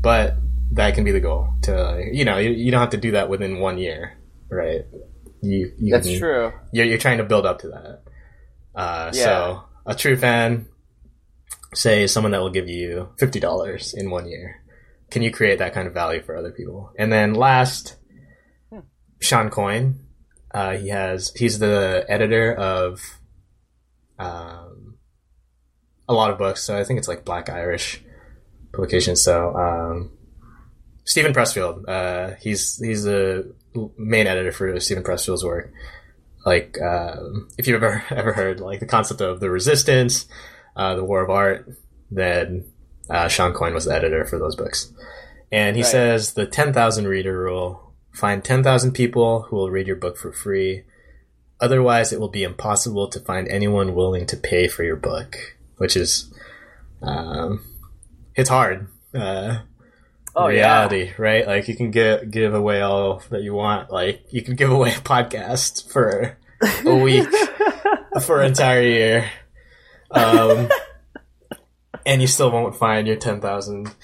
[0.00, 0.36] but
[0.72, 1.48] that can be the goal.
[1.62, 4.16] To like, you know, you, you don't have to do that within one year,
[4.48, 4.86] right?
[5.42, 6.52] You, you That's can- true.
[6.72, 8.02] You're, you're trying to build up to that.
[8.74, 9.24] Uh, Yeah.
[9.24, 10.66] So a true fan,
[11.74, 14.56] say someone that will give you fifty dollars in one year.
[15.10, 16.90] Can you create that kind of value for other people?
[16.98, 17.96] And then last,
[19.20, 19.98] Shawn Coyne.
[20.54, 23.00] Uh, he has he's the editor of
[24.18, 24.96] um,
[26.08, 26.62] a lot of books.
[26.62, 28.02] So I think it's like Black Irish
[28.72, 29.16] publication.
[29.16, 30.12] So um,
[31.04, 31.88] Steven Pressfield.
[31.88, 33.54] Uh, he's he's the
[33.96, 35.72] main editor for Steven Pressfield's work.
[36.44, 40.26] Like um, if you've ever ever heard like the concept of the resistance,
[40.76, 41.68] uh, the war of art,
[42.10, 42.64] then
[43.10, 44.92] uh, Shawn Coyne was the editor for those books.
[45.50, 45.90] And he Right.
[45.90, 50.84] says the 10,000 reader rule find 10,000 people who will read your book for free.
[51.60, 55.36] Otherwise, it will be impossible to find anyone willing to pay for your book,
[55.76, 56.32] which is,
[57.02, 57.64] um,
[58.34, 58.88] it's hard.
[59.14, 59.60] Uh,
[60.34, 61.46] Oh reality, right?
[61.46, 63.90] Like you can get give away all that you want.
[63.90, 66.38] Like you can give away a podcast for
[66.86, 67.28] a week
[68.22, 69.30] for an entire year,
[70.10, 70.68] um,
[72.06, 73.94] and you still won't find your ten thousand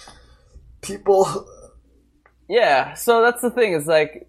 [0.82, 1.48] people.
[2.48, 3.72] Yeah, so that's the thing.
[3.72, 4.28] Is like,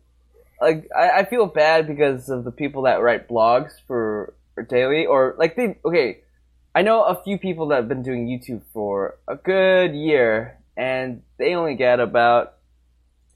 [0.62, 5.06] like I, I feel bad because of the people that write blogs for, for daily
[5.06, 5.78] or like they.
[5.84, 6.22] Okay,
[6.74, 11.24] I know a few people that have been doing YouTube for a good year, and
[11.38, 12.54] they only get about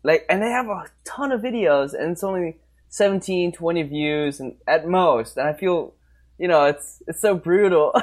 [0.03, 2.57] like, and they have a ton of videos, and it's only
[2.89, 5.37] 17, 20 views, and at most.
[5.37, 5.93] And I feel,
[6.39, 7.93] you know, it's it's so brutal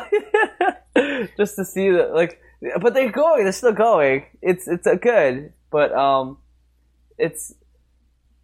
[1.36, 2.40] just to see that like,
[2.80, 4.26] but they're going, they're still going.
[4.42, 6.38] It's it's a good, but um
[7.16, 7.54] it's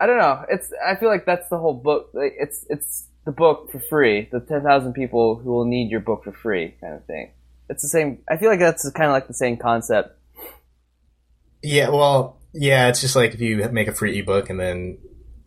[0.01, 0.45] I don't know.
[0.49, 2.11] It's I feel like that's the whole book.
[2.15, 4.29] Like it's it's the book for free.
[4.33, 7.33] The ten thousand people who will need your book for free, kind of thing.
[7.69, 8.19] It's the same.
[8.31, 10.17] I feel like that's kind of like the same concept.
[11.67, 14.99] Yeah, well, yeah, it's just like if you make a free ebook and then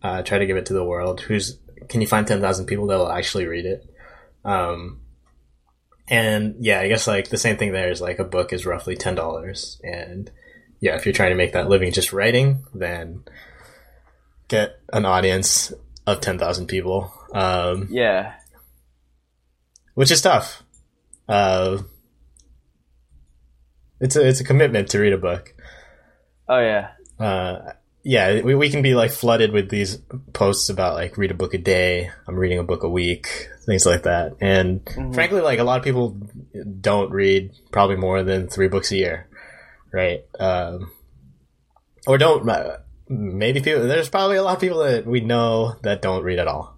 [0.03, 1.21] uh, try to give it to the world.
[1.21, 1.57] Who's
[1.87, 3.89] can you find ten thousand people that will actually read it?
[4.43, 4.99] Um,
[6.09, 8.97] and yeah, I guess like the same thing there is like a book is roughly
[8.97, 10.29] ten dollars, and
[10.81, 13.23] yeah, if you're trying to make that living just writing, then
[14.49, 15.71] get an audience
[16.05, 17.13] of ten thousand people.
[17.33, 18.33] Um, Yeah.
[19.93, 20.63] which is tough.
[21.29, 21.77] Uh,
[24.01, 25.53] it's a it's a commitment to read a book.
[26.49, 26.89] Oh yeah.
[27.19, 27.73] Uh,
[28.03, 29.97] yeah, we, we can be like flooded with these
[30.33, 32.09] posts about like read a book a day.
[32.27, 34.35] I'm reading a book a week, things like that.
[34.41, 35.13] And Mhm.
[35.13, 36.17] frankly, like a lot of people
[36.81, 39.27] don't read probably more than three books a year,
[39.93, 40.25] right?
[40.39, 40.91] Um,
[42.07, 42.49] or don't.
[42.49, 42.77] Uh,
[43.09, 43.85] maybe people.
[43.87, 46.77] There's probably a lot of people that we know that don't read at all.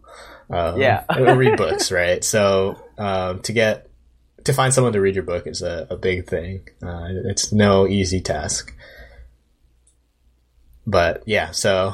[0.50, 1.06] Um, Yeah.
[1.18, 2.24] read books, right?
[2.24, 3.88] So um, to get
[4.46, 6.68] to find someone to read your book is a, a big thing.
[6.84, 8.76] Uh, it's no easy task.
[10.86, 11.94] But yeah, so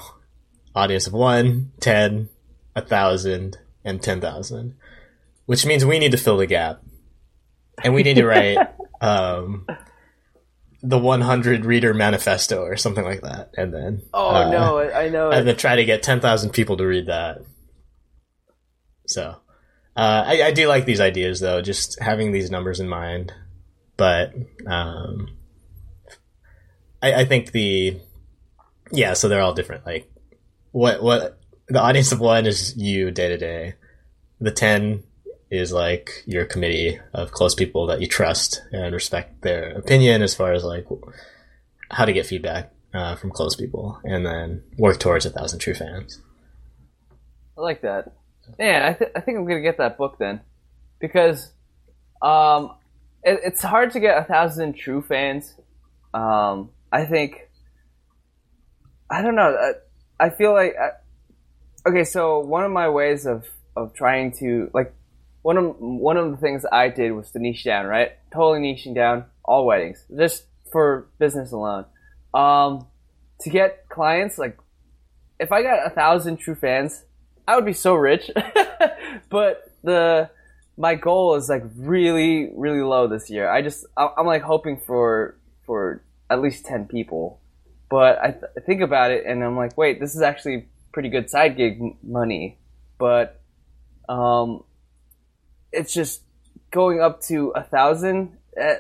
[0.76, 2.30] audience of one, ten,
[2.76, 4.76] a thousand, and ten thousand,
[5.46, 6.82] which means we need to fill the gap,
[7.84, 8.58] and we need to write
[9.02, 9.66] um,
[10.82, 15.32] the 100 reader manifesto or something like that, and then Oh uh, no, I know.
[15.32, 15.44] and It.
[15.46, 17.40] then try to get 10,000 people to read that.
[19.08, 19.38] So,
[19.96, 23.34] uh, I, I do like these ideas though, just having these numbers in mind.
[23.96, 24.34] But,
[24.68, 25.30] um,
[27.02, 28.00] I, I think the,
[28.92, 29.86] yeah, so they're all different.
[29.86, 30.12] Like,
[30.72, 33.74] what, what, the audience of one is you day to day.
[34.40, 35.04] The 10
[35.50, 40.36] is like your committee of close people that you trust and respect their opinion as
[40.36, 40.86] far as like
[41.90, 45.74] how to get feedback uh, from close people, and then work towards a thousand true
[45.74, 46.22] fans.
[47.58, 48.14] I like that.
[48.58, 50.42] Man, I, th- I think I'm gonna get that book then,
[51.00, 51.52] because
[52.22, 52.76] um,
[53.24, 55.54] it, it's hard to get a thousand true fans.
[56.14, 57.47] Um, I think
[59.10, 59.56] I don't know.
[60.20, 62.04] I, I feel like I, okay.
[62.04, 63.46] So one of my ways of
[63.76, 64.94] of trying to like
[65.42, 68.12] one of one of the things I did was to niche down, right?
[68.34, 71.86] Totally niching down all weddings, just for business alone.
[72.34, 72.88] Um,
[73.42, 74.58] to get clients, like
[75.40, 77.06] if I got a thousand true fans,
[77.48, 78.30] I would be so rich.
[79.30, 80.30] but the
[80.78, 83.50] my goal is like really, really low this year.
[83.50, 87.40] I just I'm like hoping for for at least ten people.
[87.90, 91.10] But I, th- I think about it and I'm like, wait, this is actually pretty
[91.10, 92.58] good side gig m- money.
[92.98, 93.40] But
[94.10, 94.64] um,
[95.72, 96.22] it's just
[96.72, 98.38] going up to a thousand.
[98.60, 98.74] Uh,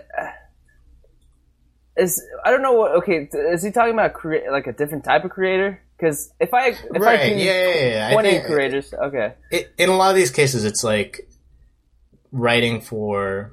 [1.95, 2.91] is I don't know what.
[2.97, 5.81] Okay, is he talking about crea- like a different type of creator?
[5.97, 8.07] Because if I if I Right, can yeah, yeah, yeah.
[8.09, 11.27] I twenty think- creators, okay, It, in a lot of these cases, it's like
[12.31, 13.51] writing for.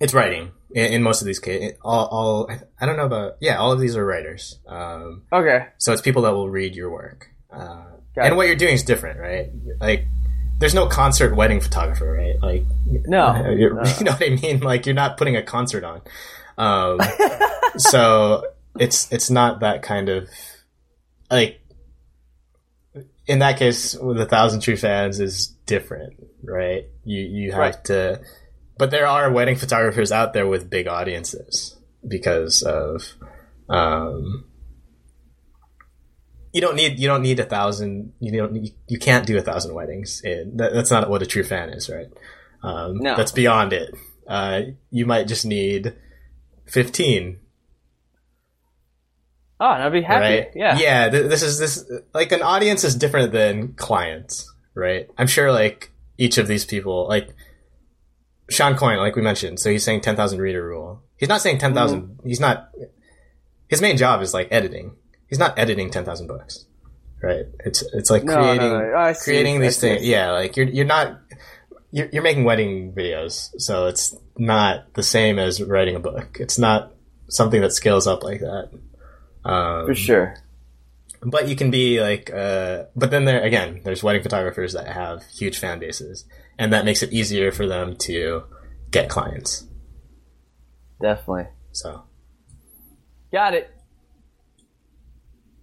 [0.00, 1.78] It's writing in, in most of these cases.
[1.82, 3.36] All, all I don't know about.
[3.40, 4.58] Yeah, all of these are writers.
[4.66, 7.28] Um, okay, so it's people that will read your work.
[7.52, 7.84] Uh,
[8.16, 9.50] and what you're doing is different, right?
[9.80, 10.06] Like,
[10.58, 12.40] there's no concert wedding photographer, right?
[12.42, 13.82] Like, no, you no.
[13.98, 14.60] you know what I mean?
[14.60, 16.00] Like, you're not putting a concert on.
[16.58, 17.00] Um,
[17.76, 18.44] so
[18.78, 20.28] it's it's not that kind of
[21.30, 21.60] like
[23.26, 26.86] in that case with a thousand true fans is different, right?
[27.04, 27.84] You you have Right.
[27.84, 28.20] to,
[28.80, 31.76] but there are wedding photographers out there with big audiences
[32.08, 33.12] because of
[33.68, 34.46] um.
[36.54, 39.42] You don't need you don't need a thousand you don't need, you can't do a
[39.42, 40.22] thousand weddings.
[40.24, 42.08] It, that, that's not what a true fan is, right?
[42.62, 43.16] Um, No.
[43.16, 43.94] That's beyond it.
[44.26, 45.94] Uh, you might just need
[46.64, 47.38] fifteen
[49.60, 50.38] oh, and I'd be happy.
[50.38, 50.50] right?
[50.54, 51.10] Yeah, yeah.
[51.10, 55.06] Th- this is this like an audience is different than clients, right?
[55.18, 57.28] I'm sure like each of these people, like
[58.50, 61.02] Shawn Coyne, like we mentioned, so he's saying ten thousand reader rule.
[61.16, 62.02] He's not saying 10,000.
[62.02, 62.28] Mm-hmm.
[62.28, 62.70] He's not.
[63.68, 64.96] His main job is like editing.
[65.28, 66.64] He's not editing ten thousand books,
[67.22, 67.44] right?
[67.64, 69.12] It's it's like No, no, creating no.
[69.12, 69.24] See.
[69.24, 70.04] creating these things.
[70.04, 71.20] Yeah, like you're you're not.
[71.92, 76.38] You're, you're making wedding videos, so it's not the same as writing a book.
[76.38, 76.92] It's not
[77.28, 78.70] something that scales up like that.
[79.44, 80.36] Um, for sure.
[81.22, 85.24] But you can be like, uh, but then there again, there's wedding photographers that have
[85.26, 86.24] huge fan bases,
[86.58, 88.44] and that makes it easier for them to
[88.90, 89.66] get clients.
[91.00, 91.46] Definitely.
[91.72, 92.04] So
[93.32, 93.70] Got it.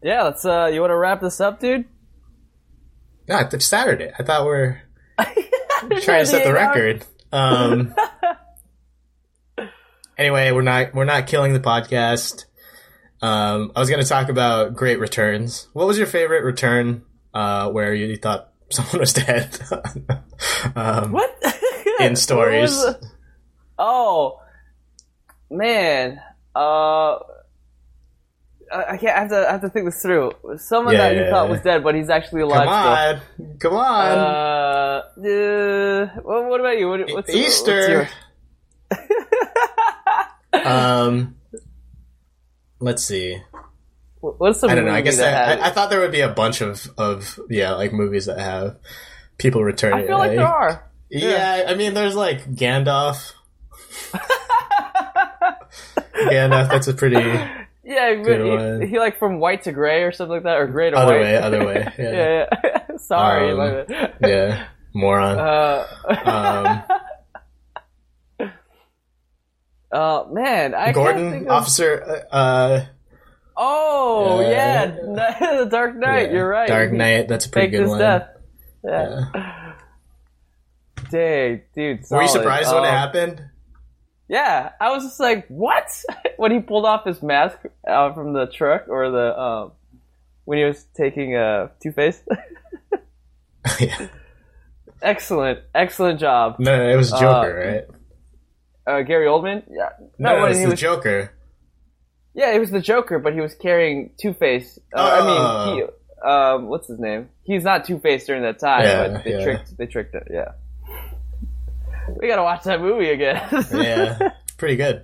[0.02, 0.46] Yeah, let's.
[0.46, 1.86] Uh, you want to wrap this up, dude?
[3.28, 4.12] yeah, it's Saturday.
[4.18, 4.82] I thought we we're
[6.02, 7.06] trying to set the record.
[7.32, 7.94] Um,
[10.18, 12.46] anyway, we're not we're not killing the podcast.
[13.22, 15.68] Um, I was going to talk about great returns.
[15.74, 17.04] What was your favorite return
[17.34, 19.58] uh, where you thought someone was dead?
[20.76, 21.36] um, What?
[22.00, 22.72] In stories.
[22.80, 23.00] the-
[23.80, 24.40] Oh,
[25.52, 26.20] man.
[26.56, 27.18] Uh,
[28.74, 29.16] I can't.
[29.16, 29.48] I have to.
[29.48, 30.32] I have to think this through.
[30.58, 31.52] Someone Yeah, that you yeah, thought yeah.
[31.52, 34.18] was dead, but he's actually alive Come on, come on.
[34.18, 36.90] Uh, uh, what, what about you?
[36.90, 38.10] What, what's, Easter.
[38.90, 39.08] What's
[40.54, 40.66] your...
[40.66, 41.37] um,
[42.80, 43.42] let's see.
[44.20, 44.94] What's the I don't know.
[44.94, 47.94] I guess I, I, I thought there would be a bunch of of yeah, like
[47.94, 48.78] movies that have
[49.38, 50.04] people returning.
[50.06, 50.90] I feel like there are.
[51.10, 53.32] Yeah, I mean, there's like Gandalf.
[56.30, 57.16] Gandalf, that's a pretty
[57.84, 58.82] Yeah, Good but one.
[58.82, 61.04] he, he like from white to gray or something like that, or gray to white.
[61.04, 61.22] other white.
[61.22, 61.94] way, other way.
[61.98, 62.98] Yeah, yeah, yeah.
[62.98, 63.52] Sorry.
[63.52, 63.86] Um,
[64.22, 65.38] yeah, moron.
[65.40, 65.88] Uh,
[66.26, 66.98] Um,
[69.92, 72.26] uh, man, I Gordon, of- Officer.
[72.32, 72.86] Uh,
[73.60, 74.96] Oh yeah,
[75.42, 75.58] Yeah.
[75.64, 76.28] the Dark Knight.
[76.30, 76.68] yeah, You're right.
[76.68, 77.28] Dark Knight.
[77.28, 78.00] That's a pretty faked good one.
[78.00, 78.28] death.
[78.84, 79.26] Yeah.
[79.34, 79.74] Yeah.
[81.12, 82.00] Dang, dude.
[82.12, 82.30] Were you solid.
[82.30, 83.42] surprised when it Um, happened?
[84.28, 85.88] Yeah, I was just like, what?
[86.38, 87.58] when he pulled off his mask
[87.88, 89.72] out from the truck, or the um,
[90.46, 92.22] when he was taking uh, Two Face.
[93.80, 94.08] yeah.
[95.02, 97.26] excellent, excellent job, No, it was Joker,
[97.62, 97.86] Uh, right?
[98.88, 99.64] Uh, Gary Oldman.
[99.70, 101.32] Yeah, No, when it was the was Joker.
[102.34, 104.80] yeah, it was the Joker, but he was carrying Two Face.
[104.96, 105.20] Uh, Oh.
[105.20, 107.30] I mean, he, um, what's his name?
[107.44, 109.44] He's not Two Face during that time, Yeah, but they yeah.
[109.44, 110.28] tricked, they tricked it.
[110.32, 110.52] Yeah,
[112.20, 113.42] we gotta watch that movie again.
[113.74, 115.04] Yeah, pretty good.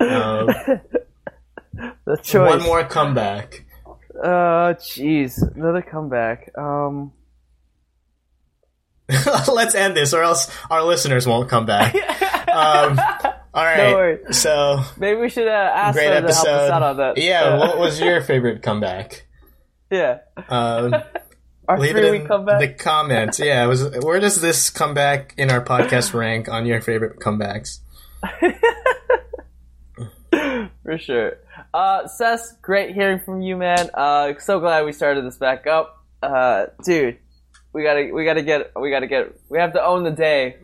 [0.00, 0.46] Um,
[2.04, 2.48] the choice.
[2.48, 3.64] one more comeback.
[4.16, 6.50] Uh, jeez, another comeback.
[6.56, 7.12] Um.
[9.52, 11.94] Let's end this, or else our listeners won't come back.
[12.52, 12.98] Um,
[13.54, 14.34] all right.
[14.34, 16.64] So Maybe we should uh, ask great them to help episode.
[16.64, 17.18] us out on that.
[17.18, 17.42] Yeah.
[17.44, 19.26] Uh, what was your favorite comeback?
[19.90, 20.18] yeah.
[20.48, 20.94] Um,
[21.68, 22.60] Our leave three it week in comeback.
[22.60, 23.38] the comments.
[23.38, 23.66] Yeah.
[23.66, 27.80] Was where does this comeback in our podcast rank on your favorite comebacks?
[30.84, 31.36] For sure.
[31.74, 33.90] Uh, Seth, great hearing from you, man.
[33.92, 36.02] Uh, so glad we started this back up.
[36.22, 37.18] Uh, dude,
[37.74, 40.56] we gotta, we gotta get, we gotta get, we have to own the day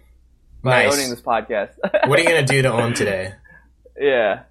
[0.64, 0.94] by Nice.
[0.94, 1.70] owning this podcast.
[2.08, 3.34] What are you gonna do to own today?
[3.98, 4.42] yeah.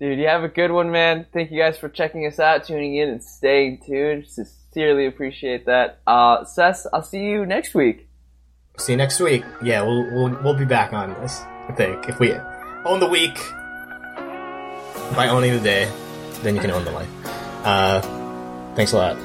[0.00, 1.26] Dude, you have a good one, man.
[1.30, 4.26] Thank you guys for checking us out, tuning in, and staying tuned.
[4.26, 6.00] Sincerely appreciate that.
[6.06, 8.08] Uh, Seth, I'll see you next week.
[8.78, 9.44] See you next week.
[9.62, 11.42] Yeah, we'll we'll, we'll be back on this.
[11.68, 12.32] I think if we
[12.86, 13.36] own the week
[15.14, 15.90] by owning the day,
[16.42, 17.08] then you can own the life.
[17.66, 18.00] Uh,
[18.74, 19.16] thanks a lot.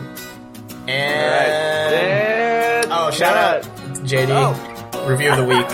[0.88, 3.64] And And oh, shout out
[4.04, 5.08] JD Oh.
[5.08, 5.66] review of the week,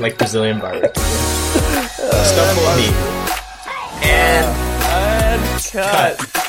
[0.00, 2.94] like Brazilian barbecue, stuff full of meat.
[4.04, 4.46] And
[4.84, 6.18] And cut.
[6.18, 6.41] cut.